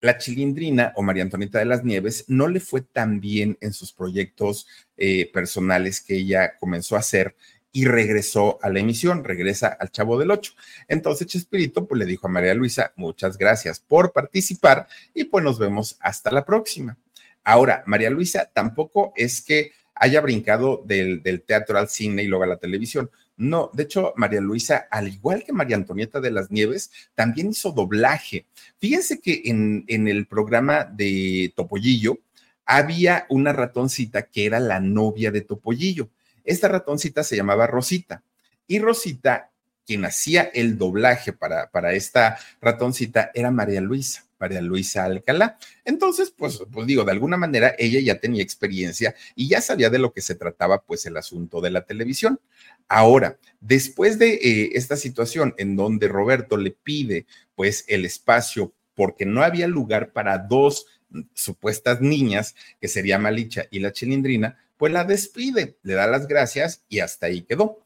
[0.02, 3.92] la Chilindrina o María Antonieta de las Nieves no le fue tan bien en sus
[3.92, 7.36] proyectos eh, personales que ella comenzó a hacer
[7.72, 10.54] y regresó a la emisión, regresa al Chavo del Ocho.
[10.88, 15.60] Entonces Chespirito pues le dijo a María Luisa, muchas gracias por participar y pues nos
[15.60, 16.98] vemos hasta la próxima.
[17.44, 22.44] Ahora, María Luisa tampoco es que haya brincado del, del teatro al cine y luego
[22.44, 23.12] a la televisión.
[23.40, 27.72] No, de hecho, María Luisa, al igual que María Antonieta de las Nieves, también hizo
[27.72, 28.46] doblaje.
[28.80, 32.20] Fíjense que en, en el programa de Topollillo
[32.66, 36.10] había una ratoncita que era la novia de Topollillo.
[36.44, 38.24] Esta ratoncita se llamaba Rosita.
[38.68, 39.52] Y Rosita,
[39.88, 44.26] quien hacía el doblaje para, para esta ratoncita, era María Luisa.
[44.40, 45.58] María Luisa Alcalá.
[45.86, 50.00] Entonces, pues, pues digo, de alguna manera ella ya tenía experiencia y ya sabía de
[50.00, 52.40] lo que se trataba, pues, el asunto de la televisión.
[52.88, 57.26] Ahora, después de eh, esta situación en donde Roberto le pide,
[57.56, 60.86] pues, el espacio porque no había lugar para dos
[61.34, 66.84] supuestas niñas, que sería Malicha y la Chilindrina, pues la despide, le da las gracias
[66.88, 67.80] y hasta ahí quedó.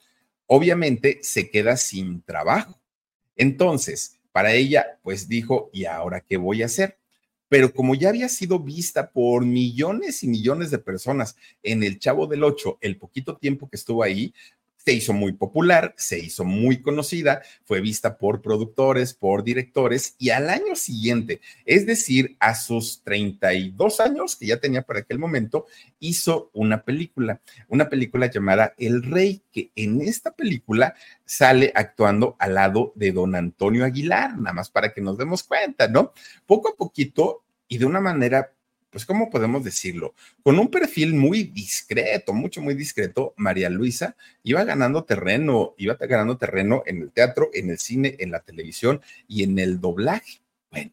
[0.45, 2.79] Obviamente se queda sin trabajo.
[3.35, 6.97] Entonces, para ella, pues dijo, ¿y ahora qué voy a hacer?
[7.47, 12.25] Pero como ya había sido vista por millones y millones de personas en el Chavo
[12.25, 14.33] del Ocho, el poquito tiempo que estuvo ahí,
[14.85, 20.31] se hizo muy popular, se hizo muy conocida, fue vista por productores, por directores y
[20.31, 25.67] al año siguiente, es decir, a sus 32 años que ya tenía para aquel momento,
[25.99, 32.55] hizo una película, una película llamada El Rey, que en esta película sale actuando al
[32.55, 36.11] lado de don Antonio Aguilar, nada más para que nos demos cuenta, ¿no?
[36.45, 38.51] Poco a poquito y de una manera
[38.93, 40.13] pues, ¿cómo podemos decirlo?
[40.43, 46.37] Con un perfil muy discreto, mucho, muy discreto, María Luisa iba ganando terreno, iba ganando
[46.37, 50.41] terreno en el teatro, en el cine, en la televisión y en el doblaje.
[50.69, 50.91] Bueno,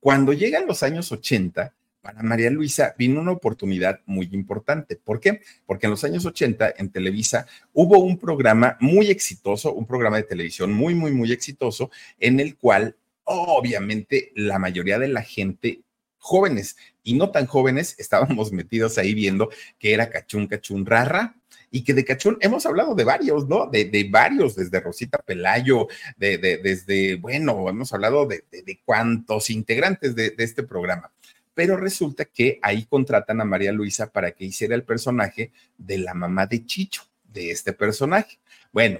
[0.00, 4.96] cuando llegan los años 80, para María Luisa vino una oportunidad muy importante.
[4.96, 5.42] ¿Por qué?
[5.66, 10.24] Porque en los años 80 en Televisa hubo un programa muy exitoso, un programa de
[10.24, 15.82] televisión muy, muy, muy exitoso, en el cual obviamente la mayoría de la gente
[16.20, 21.34] jóvenes y no tan jóvenes estábamos metidos ahí viendo que era Cachún Cachún Rara
[21.70, 23.66] y que de Cachún hemos hablado de varios, ¿no?
[23.66, 29.50] De, de varios, desde Rosita Pelayo, de, de, desde, bueno, hemos hablado de, de cuántos
[29.50, 31.12] integrantes de, este programa.
[31.54, 36.14] Pero resulta que ahí contratan a María Luisa para que hiciera el personaje de la
[36.14, 38.38] mamá de Chicho, de este personaje.
[38.72, 38.98] Bueno,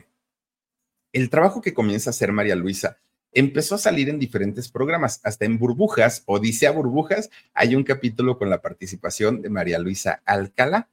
[1.13, 2.99] el trabajo que comienza a hacer María Luisa
[3.33, 8.51] empezó a salir en diferentes programas, hasta en Burbujas, Odisea Burbujas, hay un capítulo con
[8.51, 10.89] la participación de María Luisa Alcalá,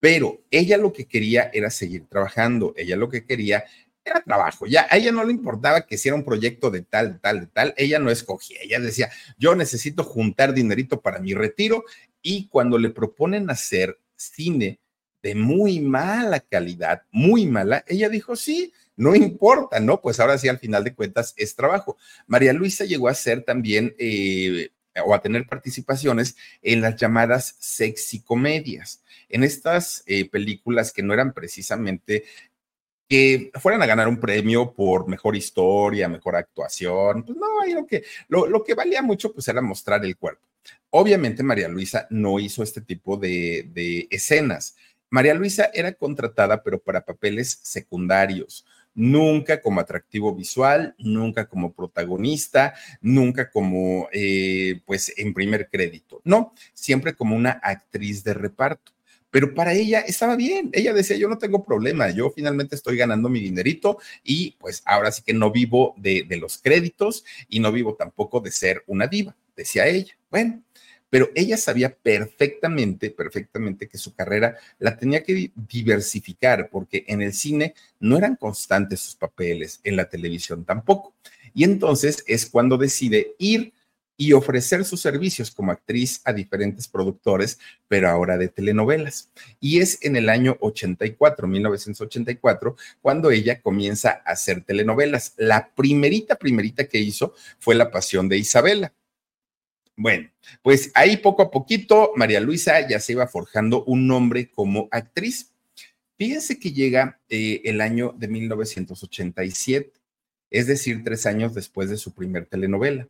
[0.00, 3.64] pero ella lo que quería era seguir trabajando, ella lo que quería
[4.04, 7.18] era trabajo, ya a ella no le importaba que hiciera un proyecto de tal, de
[7.18, 11.84] tal, de tal, ella no escogía, ella decía, yo necesito juntar dinerito para mi retiro
[12.22, 14.78] y cuando le proponen hacer cine
[15.26, 20.00] de muy mala calidad, muy mala, ella dijo, sí, no importa, ¿no?
[20.00, 21.96] Pues ahora sí, al final de cuentas, es trabajo.
[22.28, 24.70] María Luisa llegó a ser también eh,
[25.04, 31.12] o a tener participaciones en las llamadas sexy comedias, en estas eh, películas que no
[31.12, 32.24] eran precisamente
[33.08, 37.24] que fueran a ganar un premio por mejor historia, mejor actuación.
[37.24, 40.46] Pues no, lo que, lo, que valía mucho pues era mostrar el cuerpo.
[40.90, 44.76] Obviamente María Luisa no hizo este tipo de, de escenas.
[45.10, 48.64] María Luisa era contratada, pero para papeles secundarios
[48.96, 56.52] nunca como atractivo visual, nunca como protagonista, nunca como, eh, pues, en primer crédito, no,
[56.72, 58.92] siempre como una actriz de reparto.
[59.30, 63.28] Pero para ella estaba bien, ella decía, yo no tengo problema, yo finalmente estoy ganando
[63.28, 67.70] mi dinerito y pues ahora sí que no vivo de, de los créditos y no
[67.70, 70.16] vivo tampoco de ser una diva, decía ella.
[70.30, 70.62] Bueno,
[71.10, 77.32] pero ella sabía perfectamente, perfectamente que su carrera la tenía que diversificar porque en el
[77.32, 81.14] cine no eran constantes sus papeles, en la televisión tampoco.
[81.54, 83.72] Y entonces es cuando decide ir
[84.16, 89.30] y ofrecer sus servicios como actriz a diferentes productores, pero ahora de telenovelas.
[89.60, 95.34] Y es en el año 84, 1984, cuando ella comienza a hacer telenovelas.
[95.36, 98.92] La primerita, primerita que hizo fue La Pasión de Isabela.
[99.96, 100.28] Bueno,
[100.62, 105.52] pues ahí poco a poquito María Luisa ya se iba forjando un nombre como actriz.
[106.18, 109.92] Fíjense que llega eh, el año de 1987,
[110.50, 113.08] es decir, tres años después de su primer telenovela.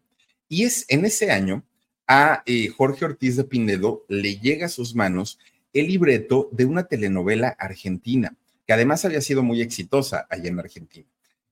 [0.48, 1.64] Y es en ese año
[2.06, 5.40] a eh, Jorge Ortiz de Pinedo le llega a sus manos
[5.72, 11.06] el libreto de una telenovela argentina, que además había sido muy exitosa allá en Argentina.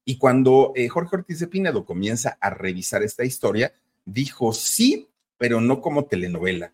[0.04, 5.08] Y cuando eh, Jorge Ortiz de Pinedo comienza a revisar esta historia, dijo, sí,
[5.44, 6.72] pero no como telenovela.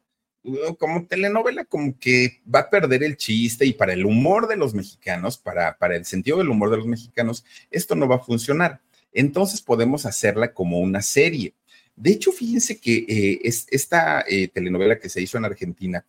[0.78, 4.74] Como telenovela, como que va a perder el chiste y para el humor de los
[4.74, 8.80] mexicanos, para, para el sentido del humor de los mexicanos, esto no va a funcionar.
[9.12, 11.52] Entonces podemos hacerla como una serie.
[11.96, 16.06] De hecho, fíjense que eh, es, esta eh, telenovela que se hizo en Argentina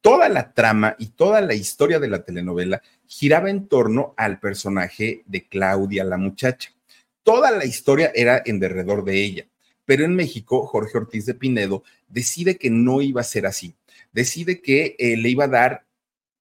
[0.00, 5.24] toda la trama y toda la historia de la telenovela giraba en torno al personaje
[5.26, 6.70] de Claudia, la muchacha.
[7.22, 9.46] Toda la historia era en derredor de ella.
[9.88, 13.74] Pero en México, Jorge Ortiz de Pinedo decide que no iba a ser así.
[14.12, 15.86] Decide que eh, le iba a dar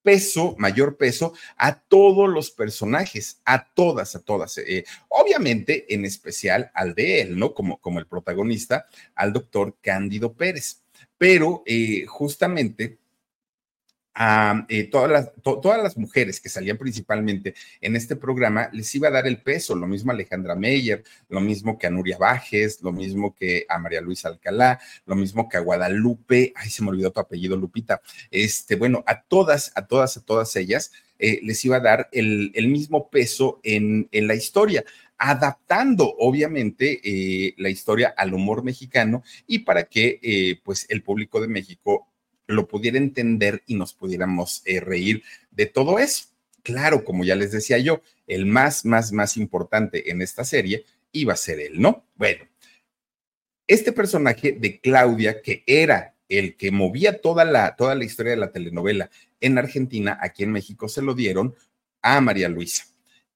[0.04, 4.58] peso, mayor peso a todos los personajes, a todas, a todas.
[4.58, 7.54] Eh, obviamente, en especial al de él, ¿no?
[7.54, 10.84] Como, como el protagonista, al doctor Cándido Pérez.
[11.18, 12.98] Pero eh, justamente
[14.20, 15.32] a eh, todas,
[15.84, 19.86] las, mujeres que salían principalmente en este programa, les iba a dar el peso, lo
[19.86, 24.02] mismo a Alejandra Meyer, lo mismo que a Nuria Bajes, lo mismo que a María
[24.02, 28.02] Luisa Alcalá, lo mismo que a Guadalupe, ay, se me olvidó tu apellido, Lupita,
[28.32, 32.52] este, bueno, a todas, a todas, a todas ellas eh, les iba a dar el,
[32.70, 34.84] mismo peso en, la historia
[35.20, 41.48] adaptando obviamente eh, la historia al humor mexicano y para que pues el público de
[41.48, 42.08] México
[42.48, 46.26] lo pudiera entender y nos pudiéramos eh, reír de todo eso.
[46.64, 51.34] Claro, como ya les decía yo, el más, más, más importante en esta serie iba
[51.34, 52.06] a ser él, ¿no?
[52.16, 52.46] Bueno,
[53.68, 58.38] este personaje de Claudia, que era el que movía toda la, toda la historia de
[58.38, 61.56] la telenovela en Argentina, aquí en México se lo dieron
[62.02, 62.86] a María Luisa.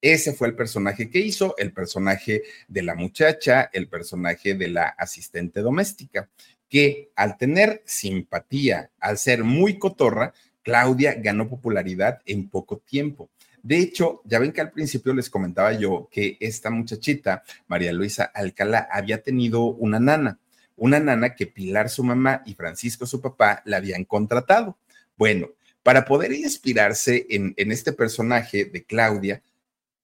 [0.00, 4.88] Ese fue el personaje que hizo, el personaje de la muchacha, el personaje de la
[4.88, 6.28] asistente doméstica
[6.72, 10.32] que al tener simpatía, al ser muy cotorra,
[10.62, 13.28] Claudia ganó popularidad en poco tiempo.
[13.62, 18.24] De hecho, ya ven que al principio les comentaba yo que esta muchachita, María Luisa
[18.24, 20.38] Alcalá, había tenido una nana,
[20.74, 24.78] una nana que Pilar, su mamá, y Francisco, su papá, la habían contratado.
[25.18, 25.50] Bueno,
[25.82, 29.42] para poder inspirarse en, este personaje de Claudia,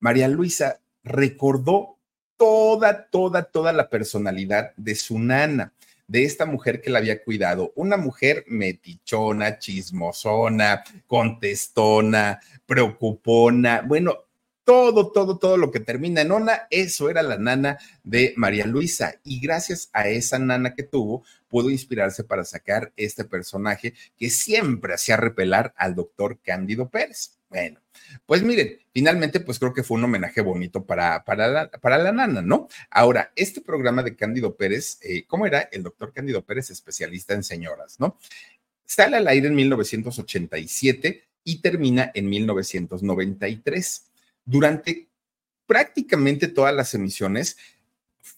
[0.00, 1.96] María Luisa recordó
[2.36, 5.72] toda, toda, toda la personalidad de su nana
[6.08, 14.24] de esta mujer que la había cuidado, una mujer metichona, chismosona, contestona, preocupona, bueno,
[14.64, 19.14] todo, todo, todo lo que termina en ona, eso era la nana de María Luisa.
[19.24, 24.92] Y gracias a esa nana que tuvo, pudo inspirarse para sacar este personaje que siempre
[24.92, 27.37] hacía repelar al doctor Cándido Pérez.
[27.50, 27.80] Bueno,
[28.26, 32.12] pues miren, finalmente, pues creo que fue un homenaje bonito para, para, la, para la
[32.12, 32.68] nana, ¿no?
[32.90, 35.62] Ahora, este programa de Cándido Pérez, eh, ¿cómo era?
[35.72, 38.18] El doctor Cándido Pérez, especialista en señoras, ¿no?
[38.84, 44.04] Sale al aire en 1987 y termina en 1993.
[44.44, 45.08] Durante
[45.66, 47.56] prácticamente todas las emisiones,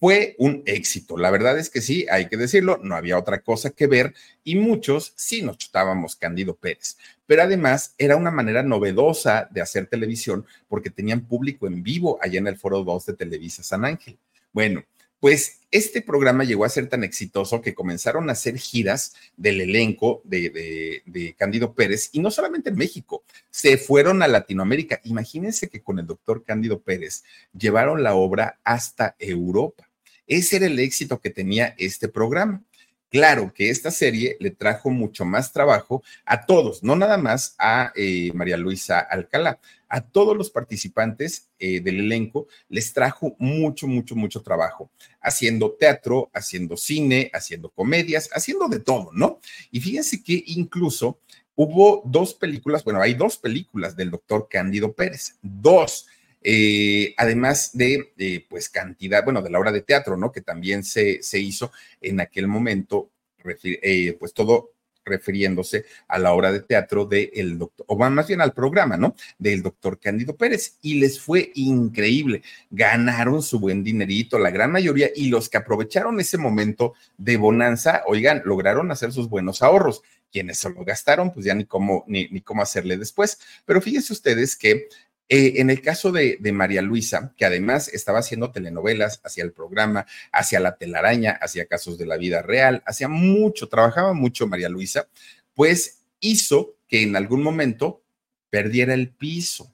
[0.01, 1.19] fue un éxito.
[1.19, 4.57] La verdad es que sí, hay que decirlo, no había otra cosa que ver y
[4.57, 6.97] muchos sí nos chutábamos Candido Pérez.
[7.27, 12.39] Pero además era una manera novedosa de hacer televisión porque tenían público en vivo allá
[12.39, 14.19] en el Foro 2 de Televisa San Ángel.
[14.55, 14.83] Bueno,
[15.21, 20.23] pues este programa llegó a ser tan exitoso que comenzaron a hacer giras del elenco
[20.25, 24.99] de, de, Cándido Pérez y no solamente en México, se fueron a Latinoamérica.
[25.05, 29.90] Imagínense que con el doctor Cándido Pérez llevaron la obra hasta Europa.
[30.31, 32.63] Ese era el éxito que tenía este programa.
[33.11, 37.93] Claro que esta serie le trajo mucho más trabajo a todos, no nada más a
[37.97, 44.15] eh, María Luisa Alcalá, a todos los participantes eh, del elenco les trajo mucho, mucho,
[44.15, 49.41] mucho trabajo, haciendo teatro, haciendo cine, haciendo comedias, haciendo de todo, ¿no?
[49.73, 51.19] Y fíjense que incluso
[51.57, 56.07] hubo dos películas, bueno, hay dos películas del doctor Cándido Pérez, dos.
[56.43, 60.33] Eh, además de, pues, cantidad, bueno, de la obra de teatro, ¿no?
[60.33, 63.11] Que también se, se hizo en aquel momento,
[63.45, 64.73] eh, pues todo
[65.05, 69.15] refiriéndose a la obra de teatro del doctor, o más bien al programa, ¿no?
[69.39, 70.79] Del doctor Cándido Pérez.
[70.83, 72.43] Y les fue increíble.
[72.71, 78.03] Ganaron su buen dinerito, la gran mayoría, y los que aprovecharon ese momento de bonanza,
[78.07, 80.03] oigan, lograron hacer sus buenos ahorros.
[80.33, 83.41] Quienes se lo gastaron, pues ya ni cómo, ni, ni cómo hacerle después.
[83.65, 84.89] Pero fíjense ustedes que
[85.33, 90.05] eh, en el caso de, María Luisa, que además estaba haciendo telenovelas hacia el programa,
[90.33, 95.07] hacia la telaraña, hacia casos de la vida real, hacía mucho, trabajaba mucho María Luisa,
[95.55, 98.03] pues hizo que en algún momento
[98.51, 99.73] perdiera el piso.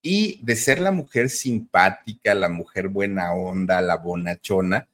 [0.00, 4.88] Y de ser la mujer simpática, la mujer buena onda, la bonachona,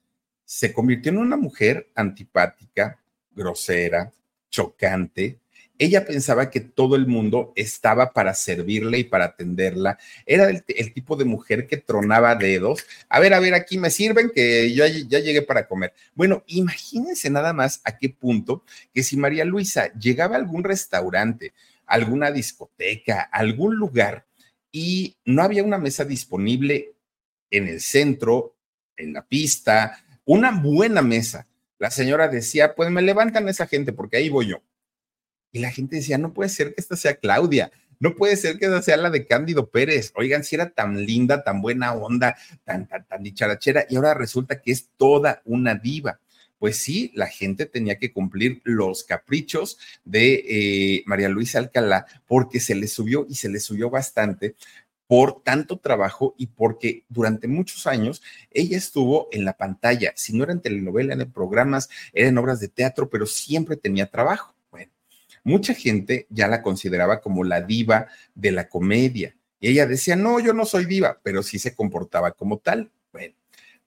[0.44, 2.98] se convirtió en una mujer antipática,
[3.30, 4.12] grosera,
[4.50, 5.38] chocante,
[5.78, 9.98] ella pensaba que todo el mundo estaba para servirle y para atenderla.
[10.24, 12.86] Era el, tipo de mujer que tronaba dedos.
[13.08, 15.92] A ver, a ver, aquí me sirven que yo ya llegué para comer.
[16.14, 21.52] Bueno, imagínense nada más a qué punto que si María Luisa llegaba a algún restaurante,
[21.86, 24.26] alguna discoteca, algún lugar
[24.70, 26.92] y no había una mesa disponible
[27.50, 28.56] en el centro,
[28.96, 31.48] en la pista, una buena mesa.
[31.78, 34.62] La señora decía, pues me levantan esa gente porque ahí voy yo
[35.54, 38.66] Y la gente decía, no puede ser que esta sea Claudia, no puede ser que
[38.66, 40.12] esta sea la de Cándido Pérez.
[40.16, 44.60] Oigan, si era tan linda, tan buena onda, tan, tan, tan dicharachera, y ahora resulta
[44.60, 46.20] que es toda una diva
[46.64, 52.58] pues sí, la gente tenía que cumplir los caprichos de eh, María Luisa Alcalá porque
[52.58, 54.54] se le subió y se le subió bastante
[55.06, 60.44] por tanto trabajo y porque durante muchos años ella estuvo en la pantalla, si no
[60.44, 64.53] era en telenovela, en programas, era en obras de teatro, pero siempre tenía trabajo.
[65.44, 69.36] Mucha gente ya la consideraba como la diva de la comedia.
[69.60, 72.90] Y ella decía, no, yo no soy diva, pero sí se comportaba como tal.
[73.12, 73.34] Bueno,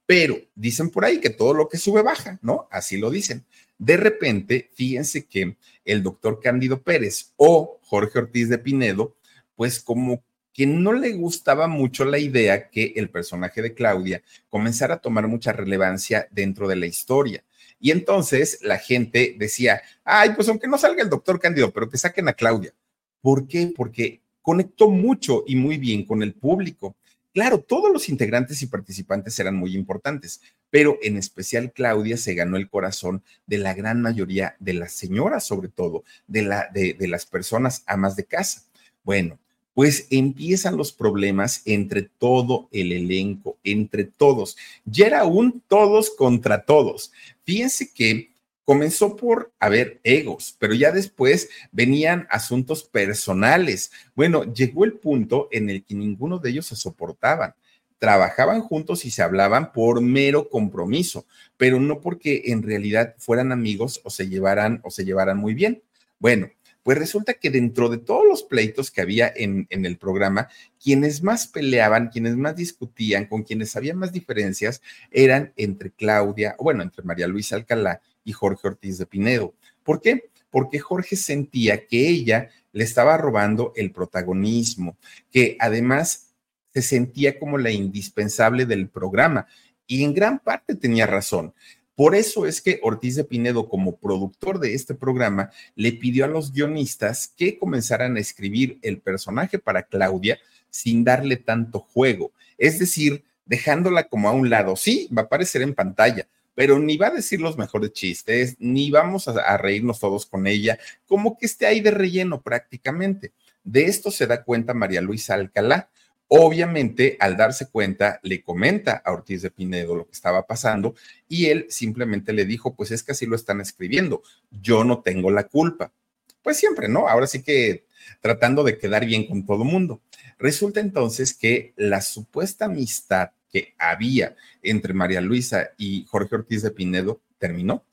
[0.06, 2.68] pero dicen por ahí que todo lo que sube baja, ¿no?
[2.72, 3.46] Así lo dicen.
[3.78, 9.16] De repente, fíjense que el doctor Cándido Pérez o Jorge Ortiz de Pinedo,
[9.56, 14.96] pues como que no le gustaba mucho la idea que el personaje de Claudia comenzara
[14.96, 17.44] a tomar mucha relevancia dentro de la historia.
[17.80, 21.98] Y entonces la gente decía, ay, pues aunque no salga el doctor Cándido, pero que
[21.98, 22.74] saquen a Claudia.
[23.22, 23.74] ¿Por qué?
[23.76, 26.96] Porque conectó mucho y muy bien con el público.
[27.34, 32.58] Claro, todos los integrantes y participantes eran muy importantes, pero en especial Claudia se ganó
[32.58, 37.08] el corazón de la gran mayoría de las señoras, sobre todo, de, la, de, de
[37.08, 38.64] las personas amas de casa.
[39.04, 39.38] Bueno,
[39.78, 44.58] pues empiezan los problemas entre todo el elenco, entre todos.
[44.86, 47.12] Ya era un todos contra todos.
[47.44, 48.32] Fíjense que
[48.66, 53.92] comenzó por haber egos, pero ya después venían asuntos personales.
[54.16, 57.54] Bueno, llegó el punto en el que ninguno de ellos se soportaban.
[58.00, 64.02] Trabajaban juntos y se hablaban por mero compromiso, pero no porque en realidad fueran amigos
[64.04, 65.84] o se llevaran o se llevaran muy bien.
[66.18, 66.50] Bueno,
[66.88, 70.48] pues resulta que dentro de todos los pleitos que había en, el programa,
[70.82, 74.82] quienes más peleaban, quienes más discutían, con quienes había más diferencias,
[75.12, 79.54] eran entre Claudia, bueno, entre María Luisa Alcalá y Jorge Ortiz de Pinedo.
[79.84, 80.30] ¿Por qué?
[80.50, 84.96] Porque Jorge sentía que ella le estaba robando el protagonismo,
[85.30, 86.36] que además
[86.74, 89.46] se sentía como la indispensable del programa
[89.88, 91.54] y en gran parte tenía razón.
[91.98, 96.28] Por eso es que Ortiz de Pinedo, como productor de este programa, le pidió a
[96.28, 100.38] los guionistas que comenzaran a escribir el personaje para Claudia
[100.70, 104.76] sin darle tanto juego, es decir, dejándola como a un lado.
[104.76, 108.92] Sí, va a aparecer en pantalla, pero ni va a decir los mejores chistes, ni
[108.92, 110.78] vamos a, reírnos todos con ella,
[111.08, 113.32] como que esté ahí de relleno prácticamente.
[113.64, 115.90] De esto se da cuenta María Luisa Alcalá.
[116.30, 120.96] Obviamente, al darse cuenta, le comenta a Ortiz de Pinedo lo que estaba pasando
[121.30, 124.22] y él simplemente le dijo, pues es que así lo están escribiendo,
[124.52, 125.94] yo no tengo la culpa.
[126.42, 127.08] Pues siempre, ¿no?
[127.08, 127.86] Ahora sí que
[128.22, 130.02] tratando de quedar bien con todo mundo.
[130.38, 136.72] Resulta entonces que la supuesta amistad que había entre María Luisa y Jorge Ortiz de
[136.72, 137.86] Pinedo terminó.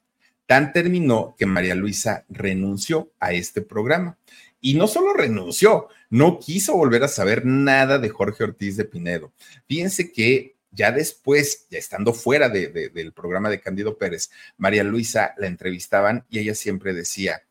[0.47, 4.18] Tan terminó que María Luisa renunció a este programa.
[4.65, 9.31] Y no solo renunció, no quiso volver a saber nada de Jorge Ortiz de Pinedo.
[9.69, 15.49] Fíjense que ya después, ya estando fuera del programa de Candido Pérez, María Luisa la
[15.49, 17.43] entrevistaban y ella siempre decía,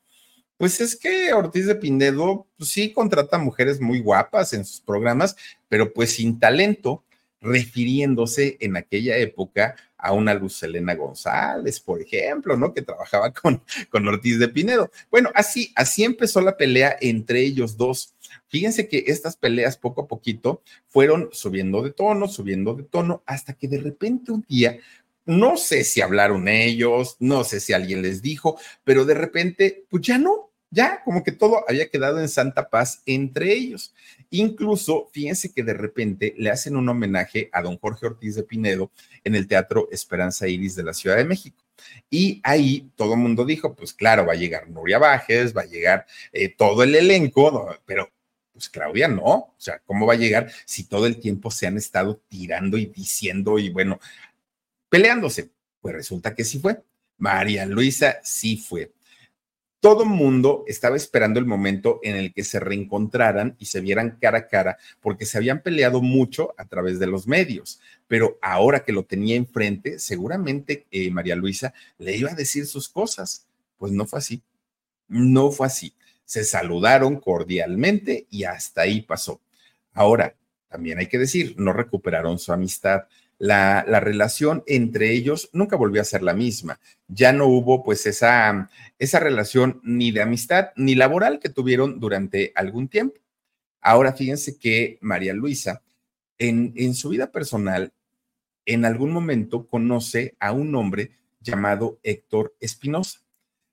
[0.58, 5.36] pues es que Ortiz de Pinedo pues sí contrata mujeres muy guapas en sus programas,
[5.70, 7.04] pero pues sin talento
[7.44, 12.74] refiriéndose en aquella época a una Luz Elena González, por ejemplo, ¿no?
[12.74, 14.90] Que trabajaba con, con Ortiz de Pinedo.
[15.12, 18.14] Bueno, así, así empezó la pelea entre ellos dos.
[18.48, 23.54] Fíjense que estas peleas poco a poquito fueron subiendo de tono, subiendo de tono, hasta
[23.54, 24.80] que de repente un día,
[25.26, 30.04] no sé si hablaron ellos, no sé si alguien les dijo, pero de repente, pues
[30.04, 33.94] ya no, ya como que todo había quedado en santa paz entre ellos.
[34.32, 38.92] Incluso, fíjense que de repente le hacen un homenaje a don Jorge Ortiz de Pinedo
[39.24, 41.64] en el Teatro Esperanza Iris de la Ciudad de México.
[42.10, 45.66] Y ahí todo el mundo dijo, pues claro, va a llegar Nuria Bajes, va a
[45.66, 48.10] llegar eh, todo el elenco, pero
[48.52, 51.78] pues Claudia no, o sea, ¿cómo va a llegar si todo el tiempo se han
[51.78, 54.00] estado tirando y diciendo y bueno,
[54.90, 55.52] peleándose?
[55.82, 56.82] Pues resulta que sí fue.
[57.18, 58.92] María Luisa sí fue
[59.84, 64.38] todo mundo estaba esperando el momento en el que se reencontraran y se vieran cara
[64.38, 67.82] a cara, porque se habían peleado mucho a través de los medios.
[68.08, 72.88] Pero ahora que lo tenía enfrente, seguramente eh, María Luisa le iba a decir sus
[72.88, 73.46] cosas.
[73.78, 74.42] Pues no fue así.
[75.10, 75.94] No fue así.
[76.24, 79.42] Se saludaron cordialmente y hasta ahí pasó.
[79.92, 80.34] Ahora,
[80.70, 83.02] también hay que decir, no recuperaron su amistad
[83.44, 86.80] la, relación entre ellos nunca volvió a ser la misma.
[87.10, 92.54] Ya no hubo pues esa, esa relación ni de amistad ni laboral que tuvieron durante
[92.56, 93.20] algún tiempo.
[93.82, 95.82] Ahora fíjense que María Luisa,
[96.38, 97.92] en, en su vida personal,
[98.66, 103.20] en algún momento conoce a un hombre llamado Héctor Espinosa.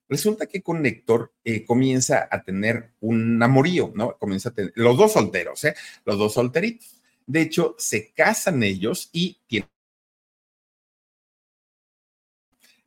[0.08, 4.18] Resulta que con Héctor eh, comienza a tener un amorío, ¿no?
[4.18, 5.76] Comienza a tener, los dos solteros, ¿eh?
[6.04, 6.99] Los dos solteritos.
[7.26, 9.68] De hecho, se casan ellos y tienen...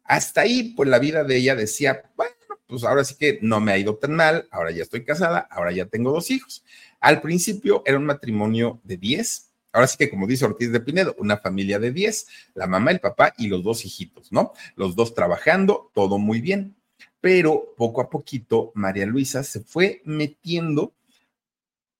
[0.03, 2.33] Hasta ahí, pues la vida de ella decía, bueno,
[2.67, 5.71] pues ahora sí que no me ha ido tan mal, ahora ya estoy casada, ahora
[5.71, 6.63] ya tengo dos hijos.
[6.99, 11.15] Al principio era un matrimonio de 10, ahora sí que como dice Ortiz de Pinedo,
[11.19, 14.53] una familia de 10, la mamá, el papá y los dos hijitos, ¿no?
[14.75, 16.75] Los dos trabajando, todo muy bien.
[17.21, 20.93] Pero poco a poquito María Luisa se fue metiendo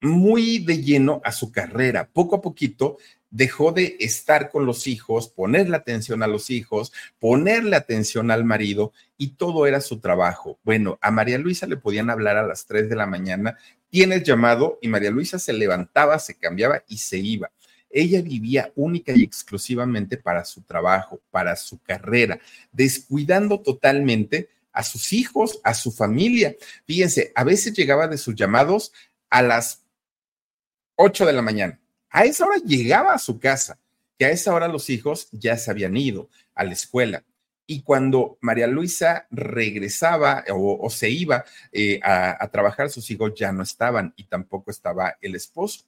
[0.04, 2.10] muy de lleno a su carrera.
[2.12, 2.98] Poco a poquito
[3.30, 8.94] dejó de estar con los hijos, ponerle atención a los hijos, ponerle atención al marido
[9.18, 10.60] y todo era su trabajo.
[10.64, 13.58] Bueno, a María Luisa le podían hablar a las 3 de la mañana,
[13.90, 17.50] tienes llamado y María Luisa se levantaba, se cambiaba y se iba.
[17.90, 22.40] Ella vivía única y exclusivamente para su trabajo, para su carrera,
[22.72, 26.56] descuidando totalmente a sus hijos, a su familia.
[26.86, 28.92] Fíjense, a veces llegaba de sus llamados
[29.30, 29.83] a las
[30.96, 31.80] 8 de la mañana
[32.14, 33.80] a esa hora llegaba a su casa,
[34.20, 37.24] que a esa hora los hijos ya se habían ido a la escuela.
[37.66, 43.64] Y cuando María Luisa regresaba o, se iba eh, a, trabajar, sus hijos ya no
[43.64, 45.86] estaban y tampoco estaba el esposo.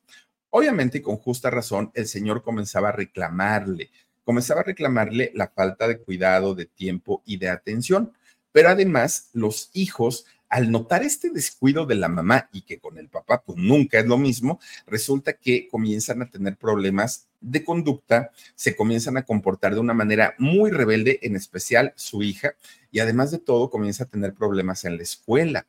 [0.50, 3.92] Obviamente, con justa razón, el señor comenzaba a reclamarle,
[4.24, 8.14] comenzaba a reclamarle la falta de cuidado, de tiempo y de atención.
[8.52, 13.10] Pero además, los hijos al notar este descuido de la mamá y que con el
[13.10, 18.76] papá pues nunca es lo mismo, resulta que comienzan a tener problemas de conducta, se
[18.76, 22.56] comienzan a comportar de una manera muy rebelde, en especial su hija,
[22.92, 25.68] y además de todo comienza a tener problemas en la escuela.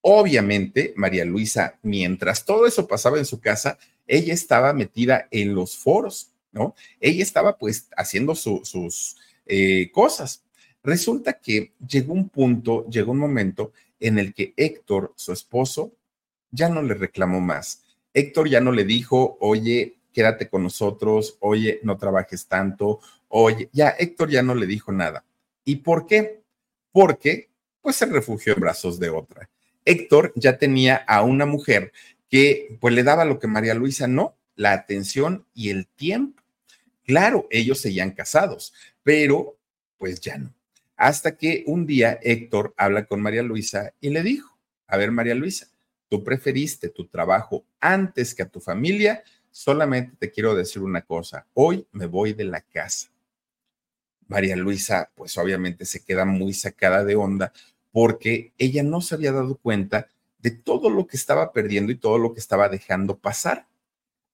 [0.00, 5.76] Obviamente, María Luisa, mientras todo eso pasaba en su casa, ella estaba metida en los
[5.76, 6.74] foros, ¿no?
[7.00, 10.42] Ella estaba pues haciendo sus eh, cosas.
[10.82, 15.92] Resulta que llegó un punto, llegó un momento en el que Héctor, su esposo,
[16.50, 17.82] ya no le reclamó más.
[18.12, 23.90] Héctor ya no le dijo, oye, quédate con nosotros, oye, no trabajes tanto, oye, ya
[23.90, 25.24] Héctor ya no le dijo nada.
[25.64, 26.42] ¿Y por qué?
[26.92, 29.50] Porque pues se refugió en brazos de otra.
[29.84, 31.92] Héctor ya tenía a una mujer
[32.30, 36.42] que pues le daba lo que María Luisa no, la atención y el tiempo.
[37.04, 38.72] Claro, ellos seguían casados,
[39.02, 39.58] pero
[39.98, 40.54] pues ya no.
[40.96, 45.34] Hasta que un día Héctor habla con María Luisa y le dijo, a ver María
[45.34, 45.66] Luisa,
[46.08, 51.46] tú preferiste tu trabajo antes que a tu familia, solamente te quiero decir una cosa,
[51.54, 53.08] hoy me voy de la casa.
[54.26, 57.52] María Luisa, pues obviamente se queda muy sacada de onda
[57.92, 62.18] porque ella no se había dado cuenta de todo lo que estaba perdiendo y todo
[62.18, 63.66] lo que estaba dejando pasar.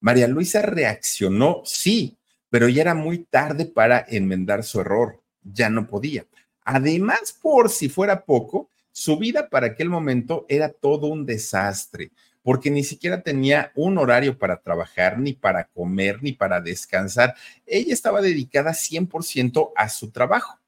[0.01, 2.17] María Luisa reaccionó, sí,
[2.49, 6.27] pero ya era muy tarde para enmendar su error, ya no podía.
[6.73, 12.13] Además, por si fuera poco, su vida para aquel momento era todo un desastre,
[12.45, 17.35] porque ni siquiera tenía un horario para trabajar, ni para comer, ni para descansar.
[17.67, 20.61] Ella estaba dedicada 100% a su trabajo.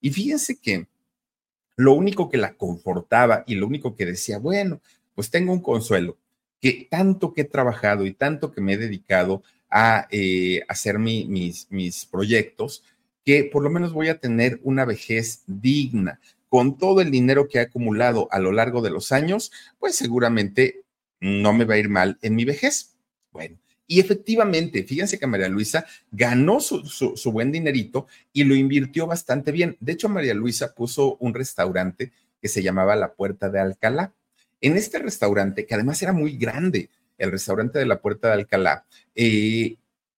[0.00, 0.86] Y fíjense que
[1.74, 4.80] lo único que la confortaba y lo único que decía, bueno,
[5.16, 6.18] pues tengo un consuelo,
[6.60, 11.66] que tanto que he trabajado y tanto que me he dedicado a eh, hacer mis,
[11.68, 12.84] mis proyectos,
[13.28, 16.18] que por lo menos voy a tener una vejez digna.
[16.48, 20.80] Con todo el dinero que he acumulado a lo largo de los años, pues seguramente
[21.20, 22.94] no me va a ir mal en mi vejez.
[23.30, 29.06] Bueno, y efectivamente, fíjense que María Luisa ganó su, su, buen dinerito y lo invirtió
[29.06, 29.76] bastante bien.
[29.78, 34.14] De hecho, María Luisa puso un restaurante que se llamaba La Puerta de Alcalá.
[34.62, 38.86] En este restaurante, que además era muy grande, el restaurante de la Puerta de Alcalá,
[39.14, 39.76] eh,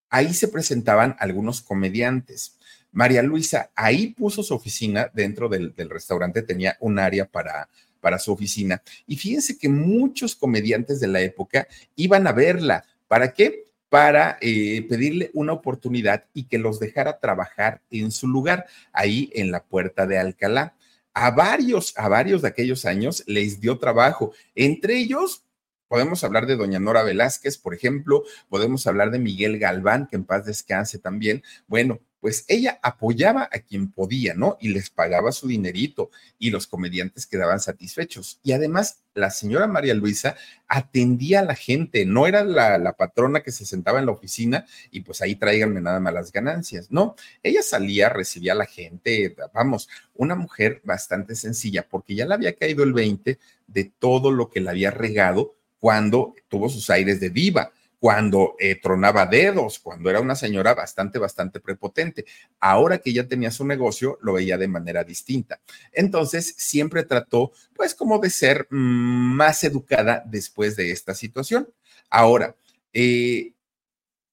[0.09, 2.57] ahí se presentaban algunos comediantes.
[2.91, 7.69] María Luisa ahí puso su oficina dentro del, restaurante, tenía un área para,
[7.99, 8.81] para su oficina.
[9.07, 12.85] Y fíjense que muchos comediantes de la época iban a verla.
[13.07, 13.65] ¿Para qué?
[13.89, 19.51] Para eh, pedirle una oportunidad y que los dejara trabajar en su lugar, ahí en
[19.51, 20.75] la puerta de Alcalá.
[21.13, 25.43] A varios, a varios de aquellos años les dio trabajo, entre ellos
[25.91, 30.23] Podemos hablar de doña Nora Velázquez, por ejemplo, podemos hablar de Miguel Galván, que en
[30.23, 31.43] paz descanse también.
[31.67, 34.55] Bueno, pues ella apoyaba a quien podía, ¿no?
[34.61, 38.39] Y les pagaba su dinerito y los comediantes quedaban satisfechos.
[38.43, 40.35] Y además, la señora María Luisa
[40.67, 45.01] atendía a la gente, no era la, patrona que se sentaba en la oficina y
[45.01, 47.15] pues ahí tráiganme nada más las ganancias, no.
[47.41, 52.55] Ella salía, recibía a la gente, vamos, una mujer bastante sencilla porque ya le había
[52.55, 57.31] caído el 20 de todo lo que le había regado cuando tuvo sus aires de
[57.31, 57.71] diva
[58.01, 62.25] cuando eh, tronaba dedos, cuando era una señora bastante, bastante prepotente.
[62.59, 65.61] Ahora que ya tenía su negocio, lo veía de manera distinta.
[65.91, 71.69] Entonces, siempre trató, pues, como de ser mm, más educada después de esta situación.
[72.09, 72.55] Ahora,
[72.91, 73.53] eh,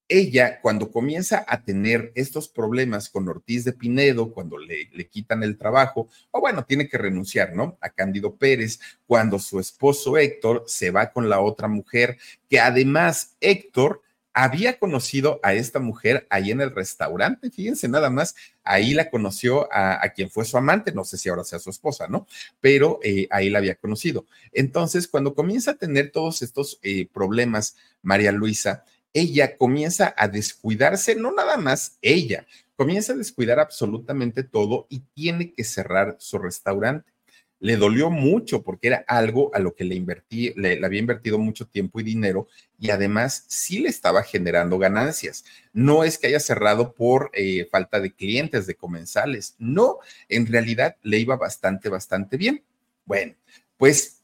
[0.09, 5.43] ella, cuando comienza a tener estos problemas con Ortiz de Pinedo, cuando le, le, quitan
[5.43, 7.77] el trabajo, o bueno, tiene que renunciar, ¿no?
[7.79, 12.17] A Cándido Pérez, cuando su esposo Héctor se va con la otra mujer,
[12.49, 14.01] que además Héctor
[14.33, 19.71] había conocido a esta mujer ahí en el restaurante, fíjense nada más, ahí la conoció
[19.73, 22.25] a, a quien fue su amante, no sé si ahora sea su esposa, ¿no?
[22.61, 24.25] Pero eh, ahí la había conocido.
[24.53, 31.15] Entonces, cuando comienza a tener todos estos eh, problemas, María Luisa, ella comienza a descuidarse,
[31.15, 32.45] no nada más ella,
[32.75, 37.11] comienza a descuidar absolutamente todo y tiene que cerrar su restaurante.
[37.61, 41.67] Le dolió mucho porque era algo a lo que le invertí, le, había invertido mucho
[41.67, 42.47] tiempo y dinero
[42.79, 45.43] y además sí le estaba generando ganancias.
[45.73, 49.97] No es que haya cerrado por eh, falta de clientes, de comensales, no,
[50.29, 52.63] en realidad le iba bastante, bastante bien.
[53.03, 53.35] Bueno,
[53.75, 54.18] pues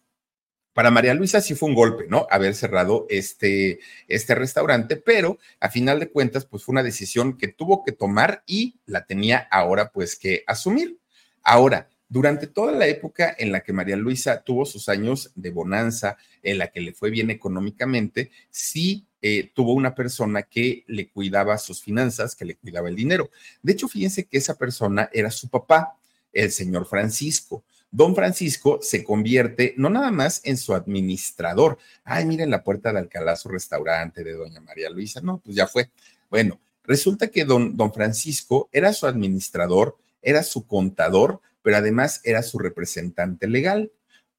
[0.76, 2.28] para María Luisa sí fue un golpe, ¿no?
[2.30, 7.48] Haber cerrado este, este restaurante, pero a final de cuentas, pues fue una decisión que
[7.48, 11.00] tuvo que tomar y la tenía ahora pues que asumir.
[11.44, 16.18] Ahora, durante toda la época en la que María Luisa tuvo sus años de bonanza,
[16.44, 21.58] en la que le fue bien económicamente, sí eh, tuvo una persona que le cuidaba
[21.58, 23.32] sus finanzas, que le cuidaba el dinero.
[23.64, 25.96] De hecho, fíjense que esa persona era su papá,
[26.34, 27.64] el señor Francisco
[27.96, 31.78] don Francisco se convierte no nada más en su administrador.
[32.04, 35.22] Ay, miren la puerta de Alcalá, su restaurante de doña María Luisa.
[35.22, 35.90] No, pues ya fue.
[36.30, 42.44] Bueno, resulta que don, don Francisco era su administrador, era su contador, pero además era
[42.44, 43.90] su representante legal.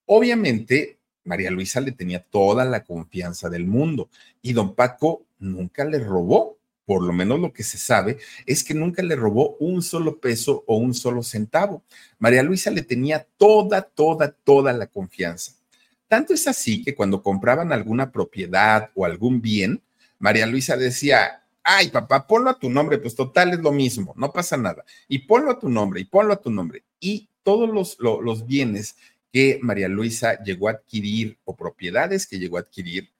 [0.04, 4.10] Obviamente, María Luisa le tenía toda la confianza del mundo
[4.42, 6.55] y don Paco nunca le robó
[6.86, 10.62] por lo menos lo que se sabe, es que nunca le robó un solo peso
[10.66, 11.82] o un solo centavo.
[12.18, 15.52] María Luisa le tenía toda, toda, toda la confianza.
[16.08, 19.82] Tanto es así que cuando compraban alguna propiedad o algún bien,
[20.20, 24.32] María Luisa decía, ay papá, ponlo a tu nombre, pues total es lo mismo, no
[24.32, 24.84] pasa nada.
[25.08, 26.84] Y ponlo a tu nombre, y ponlo a tu nombre.
[27.00, 28.96] Y todos los, los, los bienes
[29.32, 33.10] que María Luisa llegó a adquirir o propiedades que llegó a adquirir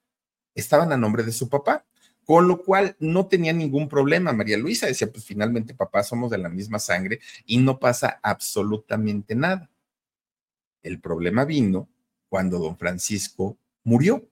[0.54, 1.84] estaban a nombre de su papá
[2.26, 4.32] con lo cual no tenía ningún problema.
[4.32, 9.36] María Luisa decía, pues finalmente papá somos de la misma sangre y no pasa absolutamente
[9.36, 9.70] nada.
[10.82, 11.88] El problema vino
[12.28, 14.28] cuando don Francisco murió.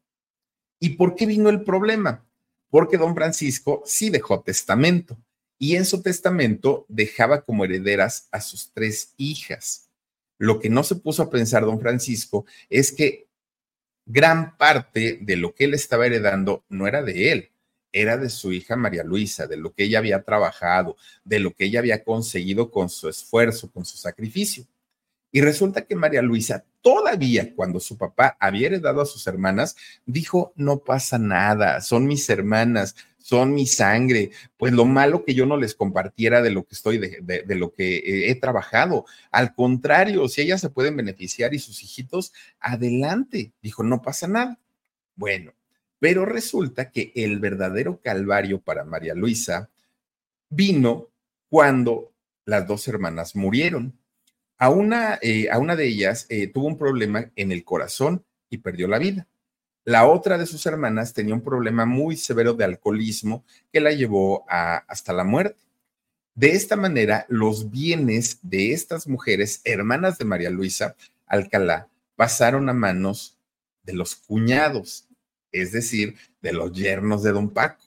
[0.80, 2.26] ¿Y por qué vino el problema?
[2.68, 5.16] Porque don Francisco sí dejó testamento
[5.57, 9.88] y en su testamento dejaba como herederas a sus tres hijas.
[10.36, 13.28] Lo que no se puso a pensar don Francisco es que
[14.05, 17.54] gran parte de lo que él estaba heredando no era de él,
[17.95, 21.66] era de su hija María Luisa, de lo que ella había trabajado, de lo que
[21.66, 24.66] ella había conseguido con su esfuerzo, con su sacrificio.
[25.30, 30.53] Y resulta que María Luisa, todavía cuando su papá había heredado a sus hermanas, dijo,
[30.57, 35.57] no pasa nada, son mis hermanas, son mi sangre, pues lo malo que yo no
[35.57, 39.07] les compartiera de lo que estoy, de, de, de lo que eh, he trabajado.
[39.30, 43.53] Al contrario, si ellas se pueden beneficiar y sus hijitos, adelante.
[43.62, 44.61] Dijo, no pasa nada.
[45.16, 45.55] Bueno,
[45.99, 49.70] pero resulta que el verdadero calvario para María Luisa
[50.51, 51.09] vino
[51.49, 52.12] cuando
[52.45, 53.99] las dos hermanas murieron.
[54.59, 58.59] A una, eh, a una de ellas eh, tuvo un problema en el corazón y
[58.59, 59.26] perdió la vida.
[59.84, 64.45] La otra de sus hermanas tenía un problema muy severo de alcoholismo que la llevó
[64.49, 65.62] hasta la muerte.
[66.34, 72.72] De esta manera, los bienes de estas mujeres, hermanas de María Luisa Alcalá, pasaron a
[72.72, 73.36] manos
[73.82, 75.07] de los cuñados
[75.55, 77.83] es decir, de los yernos de don Paco.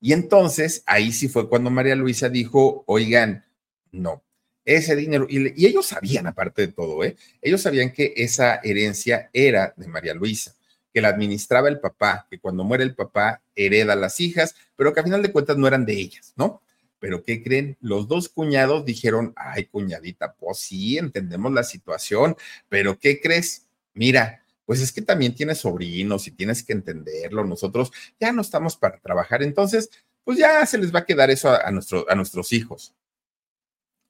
[0.00, 3.44] Y entonces ahí sí fue cuando María Luisa dijo, oigan,
[3.92, 4.22] no,
[4.64, 7.16] ese dinero, y, ellos sabían aparte de todo, ¿eh?
[7.42, 10.54] ellos sabían que esa herencia era de María Luisa,
[10.94, 14.94] que la administraba el papá, que cuando muere el papá hereda a las hijas, pero
[14.94, 16.62] que a final de cuentas no eran de ellas, ¿no?
[16.98, 17.76] Pero ¿qué creen?
[17.80, 22.36] Los dos cuñados dijeron, ay, cuñadita, pues sí, entendemos la situación,
[22.68, 23.66] pero ¿qué crees?
[23.94, 24.39] Mira,
[24.70, 27.44] pues es que también tienes sobrinos y tienes que entenderlo.
[27.44, 27.90] Nosotros
[28.20, 29.90] ya no estamos para trabajar, entonces,
[30.22, 32.94] pues ya se les va a quedar eso a, a, nuestro, a nuestros hijos.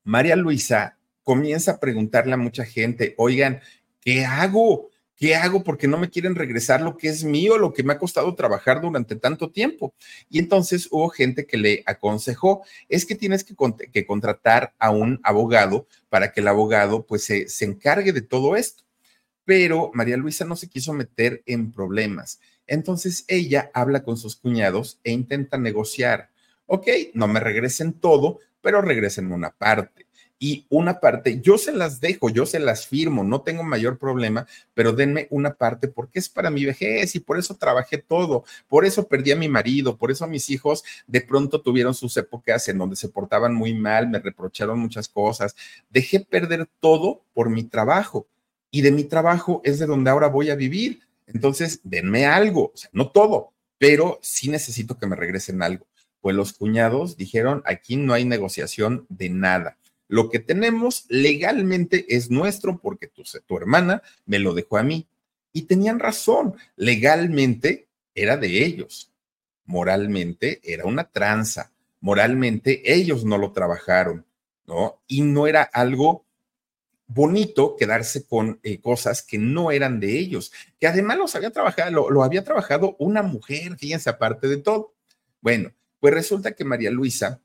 [0.04, 3.62] María Luisa comienza a preguntarle a mucha gente, oigan,
[4.02, 4.90] ¿qué hago?
[5.16, 5.64] ¿Qué hago?
[5.64, 8.82] Porque no me quieren regresar lo que es mío, lo que me ha costado trabajar
[8.82, 9.94] durante tanto tiempo.
[10.28, 13.54] Y entonces hubo gente que le aconsejó, es que tienes que,
[13.90, 18.56] que contratar a un abogado para que el abogado pues se, se encargue de todo
[18.56, 18.89] esto
[19.50, 22.38] pero María Luisa no se quiso meter en problemas.
[22.68, 26.30] Entonces ella habla con sus cuñados e intenta negociar.
[26.66, 30.06] Ok, no me regresen todo, pero regresen una parte
[30.38, 34.46] y una parte, yo se las dejo, yo se las firmo, no tengo mayor problema,
[34.72, 38.84] pero denme una parte porque es para mi vejez y por eso trabajé todo, por
[38.84, 42.78] eso perdí a mi marido, por eso mis hijos de pronto tuvieron sus épocas en
[42.78, 45.56] donde se portaban muy mal, me reprocharon muchas cosas,
[45.90, 48.28] dejé perder todo por mi trabajo
[48.70, 51.00] y de mi trabajo es de donde ahora voy a vivir.
[51.26, 55.86] Entonces, denme algo, no todo, pero sí necesito que me regresen algo.
[56.20, 59.76] Pues los cuñados dijeron, aquí no hay negociación de nada
[60.10, 65.06] lo que tenemos legalmente es nuestro porque tu, tu hermana me lo dejó a mí.
[65.52, 69.12] Y tenían razón, legalmente era de ellos.
[69.66, 71.70] Moralmente era una tranza.
[72.00, 74.26] Moralmente ellos no lo trabajaron,
[74.66, 75.00] ¿no?
[75.06, 76.24] Y no era algo
[77.12, 82.10] bonito quedarse con eh, cosas que no eran de ellos, que además los había trabajado,
[82.10, 84.94] lo, había trabajado una mujer, fíjense, aparte de todo.
[85.40, 87.40] Bueno, pues resulta que María Luisa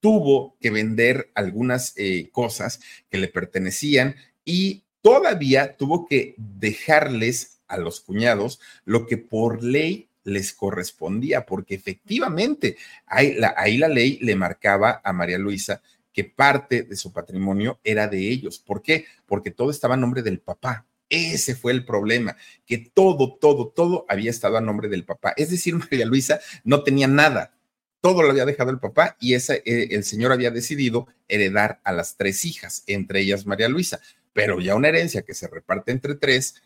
[0.00, 2.80] tuvo que vender algunas eh, cosas
[3.10, 10.08] que le pertenecían y todavía tuvo que dejarles a los cuñados lo que por ley
[10.24, 12.76] les correspondía, porque efectivamente
[13.06, 15.82] ahí ahí la ley le marcaba a María Luisa
[16.12, 18.58] que parte de su patrimonio era de ellos.
[18.58, 19.06] ¿Por qué?
[19.26, 20.86] Porque todo estaba a nombre del papá.
[21.08, 25.34] Ese fue el problema, que todo, todo, todo había estado a nombre del papá.
[25.36, 27.52] Es decir, María Luisa no tenía nada,
[28.00, 31.92] todo lo había dejado el papá y ese, eh, el señor había decidido heredar a
[31.92, 34.00] las tres hijas, entre ellas María Luisa.
[34.32, 36.62] Pero ya una herencia que se reparte entre tres,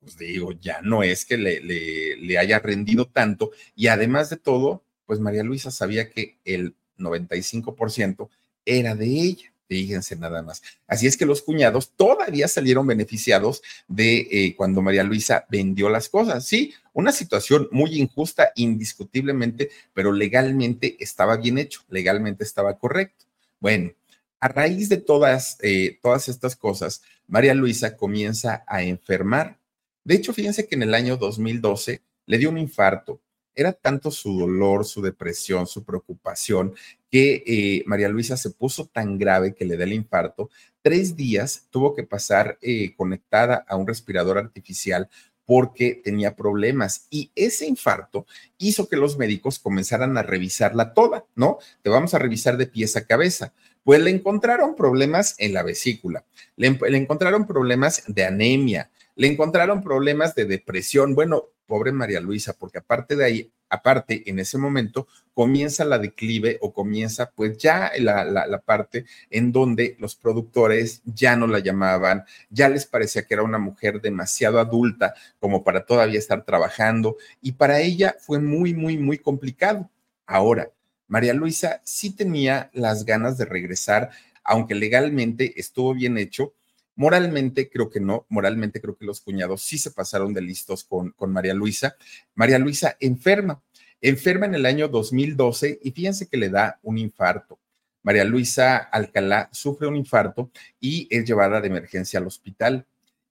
[0.00, 3.50] pues digo, ya no es que le, le haya rendido tanto.
[3.74, 8.28] Y además de todo, pues María Luisa sabía que el 95%
[8.68, 9.52] era de ella.
[9.68, 10.62] Fíjense nada más.
[10.86, 16.08] Así es que los cuñados todavía salieron beneficiados de eh, cuando María Luisa vendió las
[16.08, 16.46] cosas.
[16.46, 23.26] Sí, una situación muy injusta, indiscutiblemente, pero legalmente estaba bien hecho, legalmente estaba correcto.
[23.60, 23.92] Bueno,
[24.40, 29.58] a raíz de todas, eh, todas estas cosas, María Luisa comienza a enfermar.
[30.02, 33.20] De hecho, fíjense que en el año 2012 le dio un infarto
[33.58, 36.74] era tanto su dolor, su depresión, su preocupación,
[37.10, 40.48] que eh, María Luisa se puso tan grave que le da el infarto.
[40.80, 45.08] Tres días tuvo que pasar eh, conectada a un respirador artificial
[45.44, 48.26] porque tenía problemas y ese infarto
[48.58, 51.58] hizo que los médicos comenzaran a revisarla toda, ¿no?
[51.82, 53.54] Te vamos a revisar de pies a cabeza.
[53.82, 59.82] Pues le encontraron problemas en la vesícula, le, le encontraron problemas de anemia, le encontraron
[59.82, 61.16] problemas de depresión.
[61.16, 66.58] Bueno, pobre María Luisa, porque aparte de ahí, aparte, en ese momento comienza la declive
[66.62, 72.24] o comienza pues ya la, la, parte en donde los productores ya no la llamaban,
[72.50, 77.52] ya les parecía que era una mujer demasiado adulta como para todavía estar trabajando y
[77.52, 79.90] para ella fue muy, muy, muy complicado.
[80.26, 80.72] Ahora,
[81.06, 84.10] María Luisa sí tenía las ganas de regresar,
[84.42, 86.54] aunque legalmente estuvo bien hecho,
[86.98, 91.12] Moralmente creo que no, moralmente creo que los cuñados sí se pasaron de listos con,
[91.12, 91.94] con María Luisa.
[92.34, 93.62] María Luisa enferma,
[94.00, 97.60] enferma en el año 2012 y fíjense que le da un infarto.
[98.02, 102.84] María Luisa Alcalá sufre un infarto y es llevada de emergencia al hospital.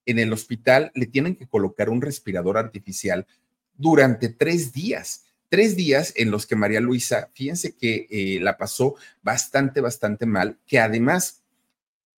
[0.05, 3.27] En el hospital le tienen que colocar un respirador artificial
[3.75, 8.95] durante tres días tres días en los que María Luisa, fíjense que eh, la pasó
[9.21, 11.41] bastante, bastante mal, que además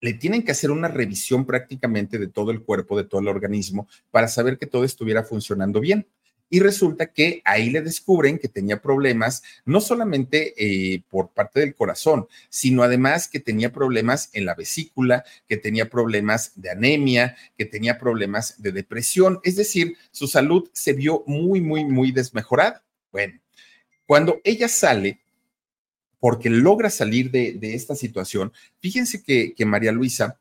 [0.01, 3.87] le tienen que hacer una revisión prácticamente de todo el cuerpo, de todo el organismo,
[4.11, 6.07] para saber que todo estuviera funcionando bien.
[6.51, 11.75] Y resulta que ahí le descubren que tenía problemas, no solamente eh, por parte del
[11.75, 17.65] corazón, sino además que tenía problemas en la vesícula, que tenía problemas de anemia, que
[17.65, 19.39] tenía problemas de depresión.
[19.43, 22.83] Es decir, su salud se vio muy, muy, muy desmejorada.
[23.11, 23.39] Bueno,
[24.07, 25.19] cuando ella sale,
[26.19, 28.51] porque logra salir de, esta situación.
[28.79, 30.37] Fíjense que, María Luisa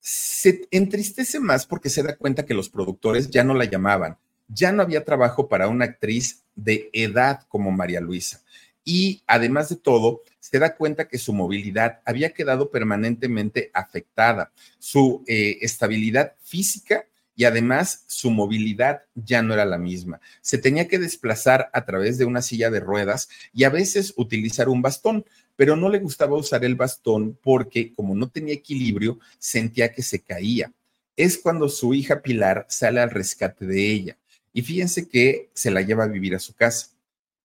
[0.00, 4.18] se entristece más porque se da cuenta que los productores ya no la llamaban,
[4.48, 8.42] ya no había trabajo para una actriz de edad como María Luisa.
[8.84, 15.22] Y además de todo, se da cuenta que su movilidad había quedado permanentemente afectada, su
[15.28, 20.20] eh, estabilidad física y además su movilidad ya no era la misma.
[20.40, 24.68] Se tenía que desplazar a través de una silla de ruedas y a veces utilizar
[24.68, 25.24] un bastón,
[25.56, 30.20] pero no le gustaba usar el bastón porque como no tenía equilibrio, sentía que se
[30.20, 30.72] caía.
[31.16, 34.16] Es cuando su hija Pilar sale al rescate de ella
[34.52, 36.88] y fíjense que se la lleva a vivir a su casa.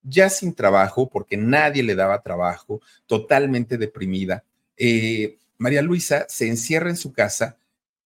[0.04, 4.44] Ya sin trabajo, porque nadie le daba trabajo, totalmente deprimida,
[4.78, 7.58] eh, María Luisa se encierra en su casa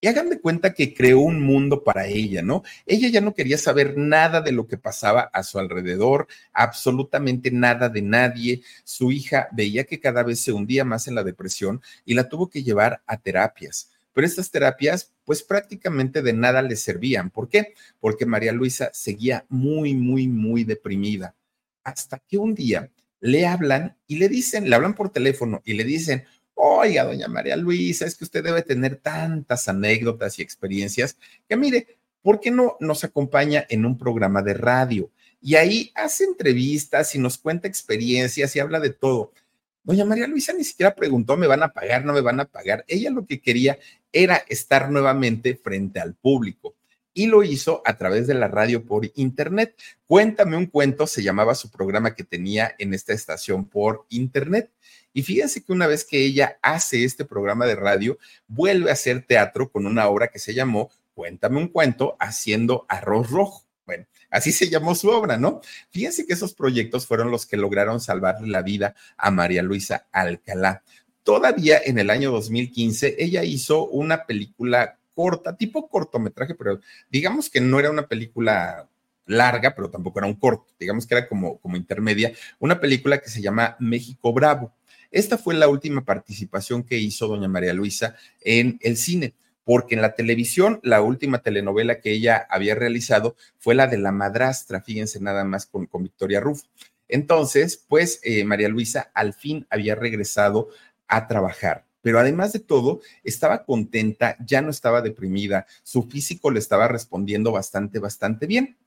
[0.04, 2.64] Y hagan de cuenta que creó un mundo para ella, ¿no?
[2.88, 7.88] Ella ya no quería saber nada de lo que pasaba a su alrededor, absolutamente nada
[7.88, 8.64] de nadie.
[8.84, 12.50] Su hija veía que cada vez se hundía más en la depresión y la tuvo
[12.50, 13.92] que llevar a terapias.
[14.12, 17.30] Pero estas terapias, pues prácticamente de nada le servían.
[17.30, 17.76] ¿Por qué?
[18.00, 21.36] Porque María Luisa seguía muy, muy, muy deprimida.
[21.84, 22.90] Hasta que un día
[23.20, 26.26] le hablan y le dicen, le hablan por teléfono y le dicen,
[26.64, 31.18] Oiga, doña María Luisa, es que usted debe tener tantas anécdotas y experiencias
[31.50, 35.10] que mire, ¿por qué no nos acompaña en un programa de radio?
[35.42, 39.34] Y ahí hace entrevistas y nos cuenta experiencias y habla de todo.
[39.82, 42.06] Doña María Luisa ni siquiera preguntó, ¿me van a pagar?
[42.06, 42.86] ¿No me van a pagar?
[42.88, 43.80] Ella lo que quería
[44.14, 46.76] era estar nuevamente frente al público
[47.14, 49.76] y lo hizo a través de la radio por internet.
[50.08, 54.72] Cuéntame un cuento, se llamaba su programa que tenía en esta estación por internet.
[55.14, 59.26] Y fíjense que una vez que ella hace este programa de radio, vuelve a hacer
[59.26, 63.66] teatro con una obra que se llamó Cuéntame un cuento haciendo arroz rojo.
[63.86, 65.60] Bueno, así se llamó su obra, ¿no?
[65.90, 70.84] Fíjense que esos proyectos fueron los que lograron salvarle la vida a María Luisa Alcalá.
[71.24, 76.80] Todavía en el año 2015, ella hizo una película corta, tipo cortometraje, pero
[77.12, 78.90] digamos que no era una película
[79.28, 83.30] larga, pero tampoco era un corto, digamos que era como, como intermedia, una película que
[83.30, 84.74] se llama México Bravo.
[85.12, 90.02] Esta fue la última participación que hizo doña María Luisa en el cine, porque en
[90.02, 95.20] la televisión la última telenovela que ella había realizado fue la de La Madrastra, fíjense
[95.20, 96.66] nada más con, con Victoria Rufo.
[97.08, 100.70] Entonces, pues eh, María Luisa al fin había regresado
[101.08, 106.60] a trabajar pero además de todo, estaba contenta, ya no estaba deprimida, su físico le
[106.60, 108.78] estaba respondiendo bastante, bastante bien.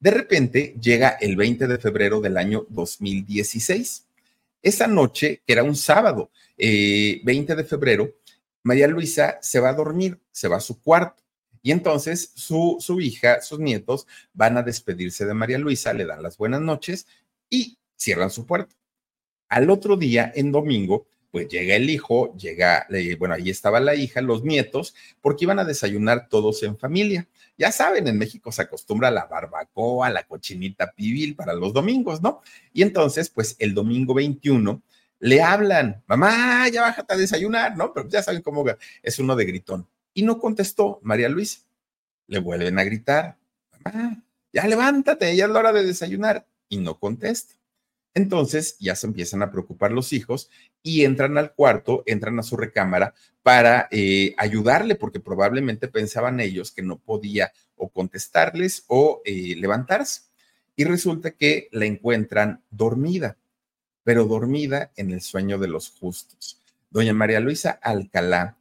[0.00, 4.06] De repente llega el 20 de febrero del año 2016.
[4.62, 8.14] Esa noche, que era un sábado, 20 eh, de febrero,
[8.62, 11.22] María Luisa se va a dormir, se va a su cuarto.
[11.62, 16.22] Y entonces su, su hija, sus nietos van a despedirse de María Luisa, le dan
[16.22, 17.06] las buenas noches
[17.48, 18.74] y cierran su puerta.
[19.48, 22.86] Al otro día, en domingo, pues llega el hijo, llega,
[23.18, 27.26] bueno, ahí estaba la hija, los nietos, porque iban a desayunar todos en familia.
[27.58, 32.40] Ya saben, en México se acostumbra la barbacoa, la cochinita pibil para los domingos, ¿no?
[32.72, 34.80] Y entonces, pues el domingo 21
[35.18, 37.92] le hablan, mamá, ya bájate a desayunar, ¿no?
[37.92, 38.64] Pero ya saben cómo
[39.02, 39.88] es uno de gritón.
[40.12, 41.62] Y no contestó María Luisa.
[42.28, 43.38] Le vuelven a gritar,
[43.82, 44.22] mamá,
[44.52, 46.46] ya levántate, ya es la hora de desayunar.
[46.68, 47.56] Y no contesta.
[48.14, 50.48] Entonces ya se empiezan a preocupar los hijos
[50.86, 56.70] y entran al cuarto, entran a su recámara para eh, ayudarle, porque probablemente pensaban ellos
[56.70, 60.22] que no podía o contestarles o eh, levantarse.
[60.76, 63.38] Y resulta que la encuentran dormida,
[64.02, 66.60] pero dormida en el sueño de los justos.
[66.90, 68.58] Doña María Luisa Alcalá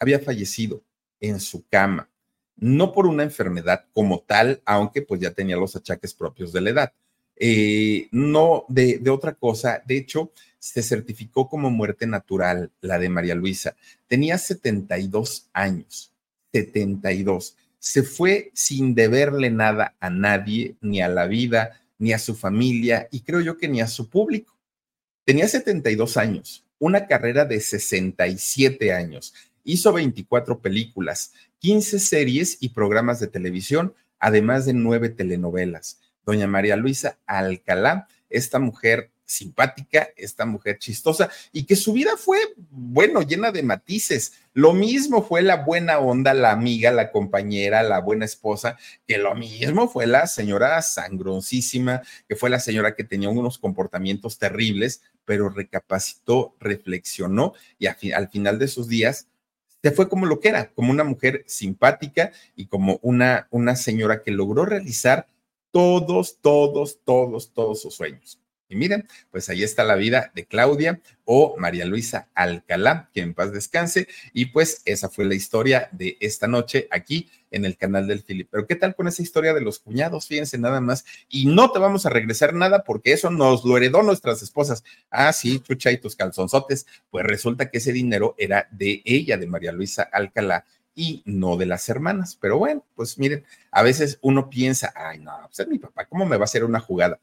[0.00, 0.82] había fallecido
[1.20, 2.10] en su cama,
[2.56, 6.70] no por una enfermedad como tal, aunque pues ya tenía los achaques propios de la
[6.70, 6.92] edad,
[7.36, 9.82] eh, no de, de, otra cosa.
[9.86, 13.74] De hecho, se certificó como muerte natural la de María Luisa.
[14.06, 16.12] Tenía 72 años,
[16.52, 17.56] 72.
[17.78, 23.08] Se fue sin deberle nada a nadie, ni a la vida, ni a su familia,
[23.10, 24.56] y creo yo que ni a su público.
[25.24, 29.34] Tenía 72 años, una carrera de 67 años.
[29.64, 36.76] Hizo 24 películas, 15 series y programas de televisión, además de nueve telenovelas doña María
[36.76, 42.38] Luisa Alcalá, esta mujer simpática, esta mujer chistosa y que su vida fue,
[42.70, 44.34] bueno, llena de matices.
[44.52, 49.34] Lo mismo fue la buena onda, la amiga, la compañera, la buena esposa, que lo
[49.34, 55.48] mismo fue la señora sangroncísima, que fue la señora que tenía unos comportamientos terribles, pero
[55.48, 59.28] recapacitó, reflexionó y al final de sus días
[59.82, 64.22] se fue como lo que era, como una mujer simpática y como una, una señora
[64.22, 65.26] que logró realizar
[65.72, 68.38] todos, todos, todos, todos sus sueños.
[68.72, 73.34] Y miren, pues ahí está la vida de Claudia o María Luisa Alcalá, que en
[73.34, 74.08] paz descanse.
[74.32, 78.48] Y pues esa fue la historia de esta noche aquí en el canal del Philip.
[78.50, 80.26] Pero ¿qué tal con esa historia de los cuñados?
[80.26, 81.04] Fíjense nada más.
[81.28, 84.84] Y no te vamos a regresar nada porque eso nos lo heredó nuestras esposas.
[85.10, 86.86] Ah, sí, chucha y tus calzonzotes.
[87.10, 90.64] Pues resulta que ese dinero era de ella, de María Luisa Alcalá
[90.94, 92.36] y no de las hermanas.
[92.40, 96.26] Pero bueno, pues miren, a veces uno piensa, ay, no, pues es mi papá, ¿cómo
[96.26, 97.20] me va a hacer una jugada?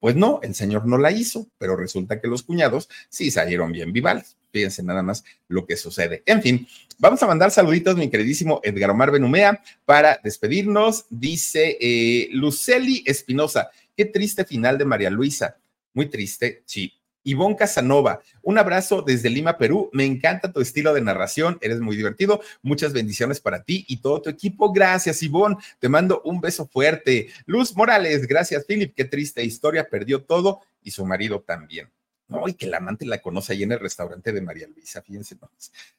[0.00, 3.92] Pues no, el señor no la hizo, pero resulta que los cuñados sí salieron bien
[3.92, 4.36] vivales.
[4.52, 6.22] Fíjense nada más lo que sucede.
[6.26, 11.06] En fin, vamos a mandar saluditos, mi queridísimo Edgar Omar Benumea, para despedirnos.
[11.08, 15.56] Dice eh, Luceli Espinosa, qué triste final de María Luisa.
[15.94, 16.92] Muy triste, sí,
[17.24, 19.90] Ivonne Casanova, un abrazo desde Lima, Perú.
[19.92, 22.40] Me encanta tu estilo de narración, eres muy divertido.
[22.62, 24.72] Muchas bendiciones para ti y todo tu equipo.
[24.72, 25.56] Gracias, Ivonne.
[25.78, 27.28] Te mando un beso fuerte.
[27.46, 28.94] Luz Morales, gracias, Philip.
[28.94, 31.90] Qué triste historia, perdió todo y su marido también.
[32.26, 35.36] No, y que la amante la conoce ahí en el restaurante de María Luisa, fíjense.
[35.36, 35.50] No,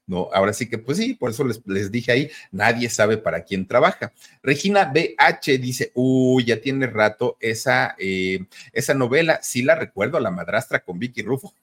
[0.07, 3.67] no ahora sí que, pues sí, por eso les, dije ahí, nadie sabe para quién
[3.67, 4.11] trabaja.
[4.41, 10.31] Regina BH dice, uy, ya tiene rato esa, eh, esa novela, sí la recuerdo, La
[10.31, 11.53] madrastra con Vicky Rufo.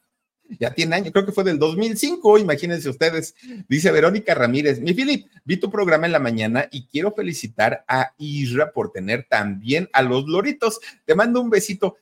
[0.59, 3.35] Ya tiene años, creo que fue del 2005, imagínense ustedes.
[3.69, 8.13] Dice Verónica Ramírez, mi Filip, vi tu programa en la mañana y quiero felicitar a
[8.19, 10.81] Isra por tener también a los loritos.
[11.05, 11.97] Te mando un besito.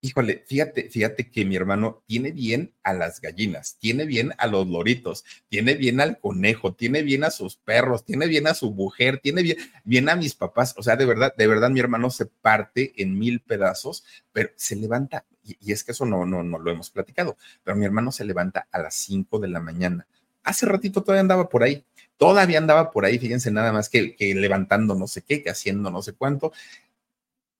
[0.00, 4.68] Híjole, fíjate, fíjate que mi hermano tiene bien a las gallinas, tiene bien a los
[4.68, 9.18] loritos, tiene bien al conejo, tiene bien a sus perros, tiene bien a su mujer,
[9.20, 10.72] tiene bien, bien a mis papás.
[10.78, 14.76] O sea, de verdad, de verdad, mi hermano se parte en mil pedazos, pero se
[14.76, 18.24] levanta, y, es que eso no, no, no lo hemos platicado, pero mi hermano se
[18.24, 20.06] levanta a las cinco de la mañana.
[20.44, 21.84] Hace ratito todavía andaba por ahí,
[22.16, 25.90] todavía andaba por ahí, fíjense nada más que, que levantando no sé qué, que haciendo
[25.90, 26.52] no sé cuánto.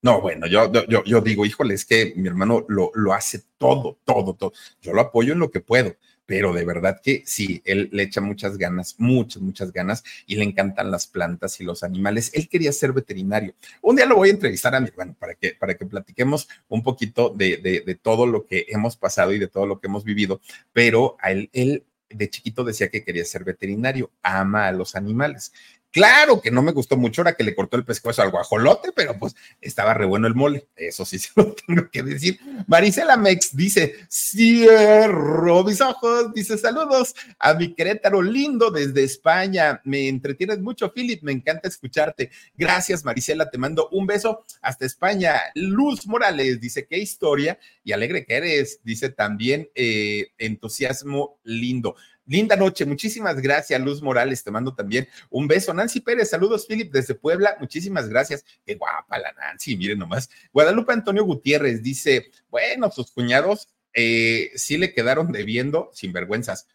[0.01, 3.99] No, bueno, yo, yo, yo digo, híjole, es que mi hermano lo, lo hace todo,
[4.05, 4.53] todo, todo.
[4.81, 8.21] Yo lo apoyo en lo que puedo, pero de verdad que sí, él le echa
[8.21, 12.31] muchas ganas, muchas, muchas ganas y le encantan las plantas y los animales.
[12.35, 13.55] Él quería ser veterinario.
[13.83, 16.85] Un día lo voy a entrevistar a mi hermano para que, para que platiquemos un
[16.85, 20.05] poquito de, de, de todo lo que hemos pasado y de todo lo que hemos
[20.05, 20.41] vivido,
[20.73, 25.53] pero a él, él de chiquito decía que quería ser veterinario, ama a los animales.
[25.91, 29.19] Claro que no me gustó mucho ahora que le cortó el pescuezo al guajolote, pero
[29.19, 30.69] pues estaba re bueno el mole.
[30.77, 32.39] Eso sí se lo tengo que decir.
[32.67, 36.35] Marisela Mex dice: Cierro mis ojos.
[36.35, 39.81] Dice: Saludos a mi Querétaro lindo desde España.
[39.85, 41.23] Me entretienes mucho, Philip.
[41.23, 42.31] Me encanta escucharte.
[42.55, 43.49] Gracias, Marisela.
[43.51, 45.41] Te mando un beso hasta España.
[45.55, 48.81] Luz Morales dice: Qué historia y alegre que eres.
[48.85, 51.97] Dice también: eh, Entusiasmo lindo.
[52.29, 55.73] Linda noche, muchísimas gracias, Luz Morales, te mando también un beso.
[55.73, 58.45] Nancy Pérez, saludos, Philip, desde Puebla, muchísimas gracias.
[58.67, 60.29] Qué guapa la Nancy, miren nomás.
[60.53, 66.69] Guadalupe Antonio Gutiérrez dice, bueno, sus cuñados eh, sí le quedaron debiendo sin vergüenzas.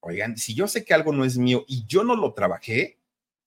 [0.00, 2.98] Oigan, si yo sé que algo no es mío y yo no lo trabajé,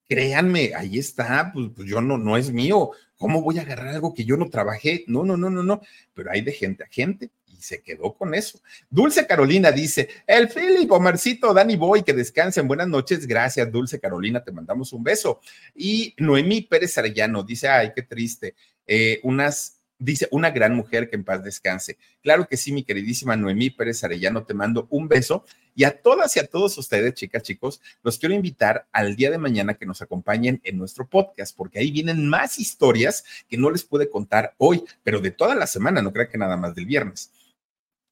[0.07, 2.91] créanme, ahí está, pues, pues yo no, no es mío.
[3.16, 5.05] ¿Cómo voy a agarrar algo que yo no trabajé?
[5.07, 5.82] No, no, no, no, no.
[6.14, 7.32] Pero hay de gente a gente
[7.62, 8.59] se quedó con eso.
[8.89, 14.43] Dulce Carolina dice, el Philip, Omarcito, Dani Boy, que descansen, buenas noches, gracias Dulce Carolina,
[14.43, 15.39] te mandamos un beso.
[15.76, 18.55] Y Noemí Pérez Arellano dice, ay, qué triste,
[18.88, 21.99] eh, unas Dice, una gran mujer que en paz descanse.
[22.24, 25.45] Claro que sí, mi queridísima Noemí Pérez Arellano, te mando un beso.
[25.76, 29.38] Y a todas y a todos ustedes, chicas, chicos, los quiero invitar al día de
[29.38, 33.84] mañana que nos acompañen en nuestro podcast, porque ahí vienen más historias que no les
[33.84, 37.32] pude contar hoy, pero de toda la semana, no creo que nada más del viernes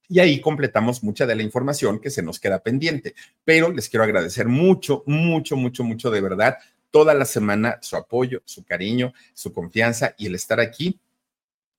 [0.09, 3.13] y ahí completamos mucha de la información que se nos queda pendiente.
[3.45, 6.57] Pero les quiero agradecer mucho, mucho, mucho, mucho de verdad
[6.91, 10.99] toda la semana su apoyo, su cariño, su confianza y el estar aquí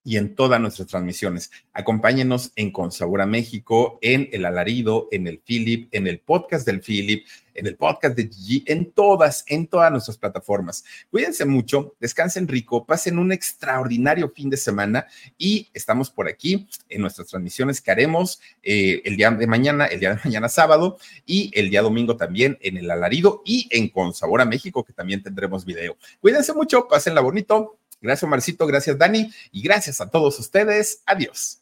[0.02, 1.50] y en todas nuestras transmisiones.
[1.72, 7.26] Acompáñenos en Consabura México, en El Alarido, en el Philip, en el podcast del Philip,
[7.54, 10.84] en el podcast de Gigi, en todas, en todas nuestras plataformas.
[11.10, 17.02] Cuídense mucho, descansen rico, pasen un extraordinario fin de semana y estamos por aquí en
[17.02, 21.50] nuestras transmisiones que haremos eh, el día de mañana, el día de mañana sábado y
[21.54, 25.96] el día domingo también en El Alarido y en Consabora México, que también tendremos video.
[26.20, 28.66] Cuídense mucho, pásenla bonito Gracias, Marcito.
[28.66, 29.32] Gracias, Dani.
[29.52, 31.02] Y gracias a todos ustedes.
[31.06, 31.60] Adiós.